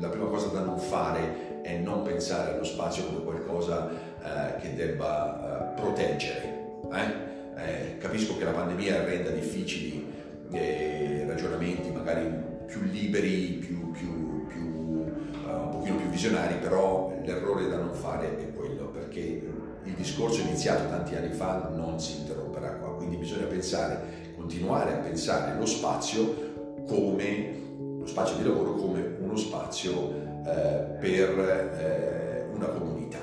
La 0.00 0.08
prima 0.08 0.26
cosa 0.26 0.48
da 0.48 0.60
non 0.60 0.78
fare 0.78 1.62
è 1.62 1.78
non 1.78 2.02
pensare 2.02 2.52
allo 2.52 2.64
spazio 2.64 3.04
come 3.04 3.24
qualcosa 3.24 3.90
eh, 3.90 4.60
che 4.60 4.74
debba 4.74 5.74
eh, 5.76 5.80
proteggere. 5.80 6.62
Eh? 6.92 7.22
Eh, 7.56 7.98
capisco 7.98 8.36
che 8.36 8.44
la 8.44 8.50
pandemia 8.50 9.04
renda 9.04 9.30
difficili 9.30 10.12
ragionamenti, 11.26 11.90
magari 11.90 12.30
più 12.66 12.82
liberi, 12.82 13.54
più, 13.54 13.90
più, 13.90 14.46
più, 14.46 14.62
uh, 14.62 15.50
un 15.50 15.68
pochino 15.70 15.96
più 15.96 16.08
visionari, 16.08 16.54
però 16.60 17.12
l'errore 17.24 17.68
da 17.68 17.76
non 17.76 17.92
fare 17.92 18.38
è 18.38 18.52
quello, 18.54 18.86
perché 18.86 19.42
il 19.94 20.02
discorso 20.02 20.40
iniziato 20.40 20.88
tanti 20.88 21.14
anni 21.14 21.32
fa 21.32 21.70
non 21.72 22.00
si 22.00 22.18
interromperà 22.18 22.70
qua, 22.72 22.96
quindi 22.96 23.16
bisogna 23.16 23.46
pensare, 23.46 24.32
continuare 24.34 24.92
a 24.92 24.96
pensare 24.96 25.56
lo 25.56 25.66
spazio 25.66 26.82
come 26.86 27.62
lo 28.00 28.06
spazio 28.06 28.36
di 28.36 28.44
lavoro 28.44 28.74
come 28.74 29.16
uno 29.20 29.36
spazio 29.36 30.12
eh, 30.44 30.96
per 30.98 31.38
eh, 31.78 32.46
una 32.52 32.66
comunità. 32.66 33.20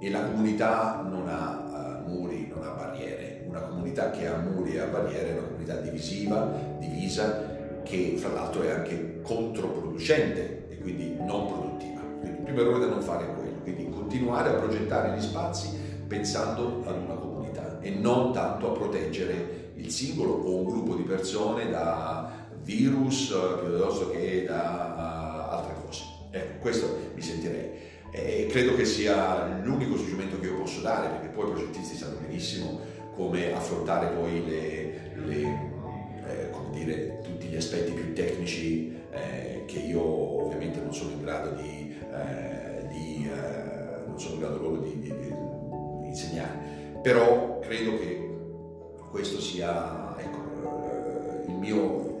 E 0.00 0.10
la 0.10 0.22
comunità 0.22 1.06
non 1.08 1.28
ha 1.28 2.02
uh, 2.04 2.08
muri, 2.08 2.50
non 2.54 2.64
ha 2.64 2.70
barriere, 2.70 3.44
una 3.46 3.60
comunità 3.60 4.10
che 4.10 4.26
ha 4.26 4.36
muri 4.36 4.74
e 4.74 4.80
ha 4.80 4.86
barriere 4.86 5.30
è 5.30 5.38
una 5.38 5.46
comunità 5.46 5.74
divisiva, 5.74 6.52
divisa, 6.78 7.80
che 7.82 8.14
fra 8.16 8.32
l'altro 8.32 8.62
è 8.62 8.70
anche 8.70 9.20
controproducente 9.22 10.68
e 10.68 10.78
quindi 10.78 11.16
non 11.18 11.46
produttiva. 11.46 12.00
Quindi 12.20 12.38
il 12.38 12.44
primo 12.44 12.60
errore 12.60 12.80
da 12.80 12.86
non 12.86 13.02
fare 13.02 13.24
è 13.24 13.34
quello, 13.34 13.58
quindi 13.62 13.90
continuare 13.90 14.50
a 14.50 14.54
progettare 14.54 15.16
gli 15.16 15.22
spazi 15.22 15.77
pensando 16.08 16.82
ad 16.86 16.96
una 16.96 17.14
comunità 17.14 17.78
e 17.80 17.90
non 17.90 18.32
tanto 18.32 18.72
a 18.72 18.76
proteggere 18.76 19.72
il 19.76 19.90
singolo 19.90 20.32
o 20.32 20.56
un 20.56 20.64
gruppo 20.64 20.94
di 20.94 21.02
persone 21.02 21.70
da 21.70 22.46
virus 22.62 23.26
piuttosto 23.60 24.10
che 24.10 24.44
da 24.46 25.50
altre 25.50 25.74
cose. 25.84 26.02
Ecco, 26.30 26.58
questo 26.60 26.96
mi 27.14 27.22
sentirei. 27.22 27.86
E 28.10 28.46
credo 28.50 28.74
che 28.74 28.84
sia 28.84 29.60
l'unico 29.62 29.96
suggerimento 29.96 30.40
che 30.40 30.46
io 30.46 30.56
posso 30.56 30.80
dare, 30.80 31.08
perché 31.08 31.28
poi 31.28 31.48
i 31.48 31.52
progettisti 31.52 31.96
sanno 31.96 32.18
benissimo 32.20 32.80
come 33.14 33.52
affrontare 33.52 34.08
poi 34.14 34.44
le, 34.46 35.12
le, 35.26 35.40
eh, 36.26 36.50
come 36.50 36.70
dire, 36.70 37.20
tutti 37.22 37.46
gli 37.46 37.56
aspetti 37.56 37.92
più 37.92 38.12
tecnici 38.14 38.96
eh, 39.10 39.64
che 39.66 39.78
io 39.78 40.00
ovviamente 40.00 40.80
non 40.80 40.94
sono 40.94 41.10
in 41.10 41.22
grado 41.22 41.50
di, 41.50 41.94
eh, 42.12 42.86
di 42.88 43.28
eh, 43.30 44.06
non 44.06 44.18
sono 44.18 44.34
in 44.34 44.40
grado 44.40 44.58
loro 44.58 44.76
di, 44.78 45.00
di, 45.00 45.08
di, 45.08 45.34
insegnare. 46.18 46.98
Però 47.02 47.60
credo 47.60 47.96
che 47.98 48.36
questo 49.10 49.40
sia 49.40 50.16
ecco, 50.18 51.44
il 51.46 51.54
mio 51.54 52.16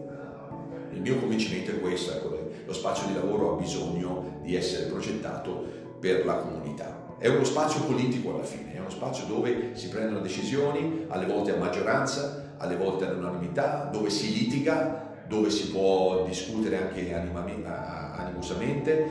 il 0.92 1.00
mio 1.02 1.18
convincimento 1.18 1.70
è 1.70 1.80
questo, 1.80 2.12
ecco, 2.12 2.50
lo 2.64 2.72
spazio 2.72 3.06
di 3.06 3.14
lavoro 3.14 3.54
ha 3.54 3.60
bisogno 3.60 4.40
di 4.42 4.56
essere 4.56 4.86
progettato 4.86 5.64
per 6.00 6.24
la 6.24 6.36
comunità. 6.38 7.14
È 7.18 7.28
uno 7.28 7.44
spazio 7.44 7.82
politico 7.82 8.34
alla 8.34 8.42
fine, 8.42 8.74
è 8.74 8.80
uno 8.80 8.90
spazio 8.90 9.24
dove 9.26 9.70
si 9.74 9.88
prendono 9.88 10.20
decisioni, 10.20 11.04
alle 11.08 11.26
volte 11.26 11.54
a 11.54 11.56
maggioranza, 11.56 12.54
alle 12.56 12.76
volte 12.76 13.06
all'unanimità, 13.06 13.88
dove 13.92 14.10
si 14.10 14.32
litiga, 14.32 15.06
dove 15.28 15.50
si 15.50 15.70
può 15.70 16.24
discutere 16.26 16.78
anche 16.78 17.14
animosamente 17.14 19.08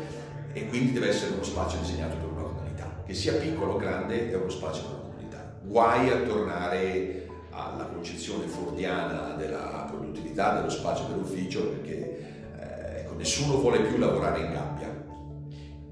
e 0.51 0.67
quindi 0.67 0.91
deve 0.91 1.09
essere 1.09 1.33
uno 1.33 1.43
spazio 1.43 1.79
disegnato 1.79 2.17
per. 2.17 2.26
Che 3.07 3.13
sia 3.13 3.35
piccolo 3.35 3.75
o 3.75 3.77
grande 3.77 4.29
è 4.29 4.35
uno 4.35 4.49
spazio 4.49 4.83
per 4.83 4.91
una 4.91 5.09
comunità. 5.09 5.59
Guai 5.63 6.09
a 6.09 6.17
tornare 6.23 7.25
alla 7.51 7.85
concezione 7.85 8.47
fordiana 8.47 9.33
della 9.37 9.85
produttività, 9.89 10.55
dello 10.55 10.69
spazio 10.69 11.05
dell'ufficio, 11.05 11.69
perché 11.69 11.95
eh, 12.59 12.99
ecco, 12.99 13.13
nessuno 13.15 13.61
vuole 13.61 13.79
più 13.79 13.97
lavorare 13.97 14.41
in 14.41 14.51
gabbia. 14.51 15.05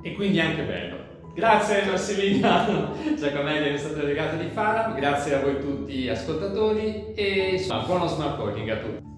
E 0.01 0.13
quindi 0.13 0.39
è 0.39 0.41
anche 0.41 0.63
bello. 0.63 0.97
Grazie 1.33 1.85
Massimiliano 1.85 2.95
Giacomelli, 3.17 3.59
amministratore 3.59 4.07
delegato 4.07 4.35
di 4.35 4.49
Fara, 4.49 4.91
grazie 4.91 5.35
a 5.35 5.39
voi 5.39 5.59
tutti 5.61 6.09
ascoltatori 6.09 7.13
e 7.13 7.65
buono 7.85 8.07
smart 8.07 8.37
working 8.37 8.69
a 8.69 8.77
tutti. 8.77 9.14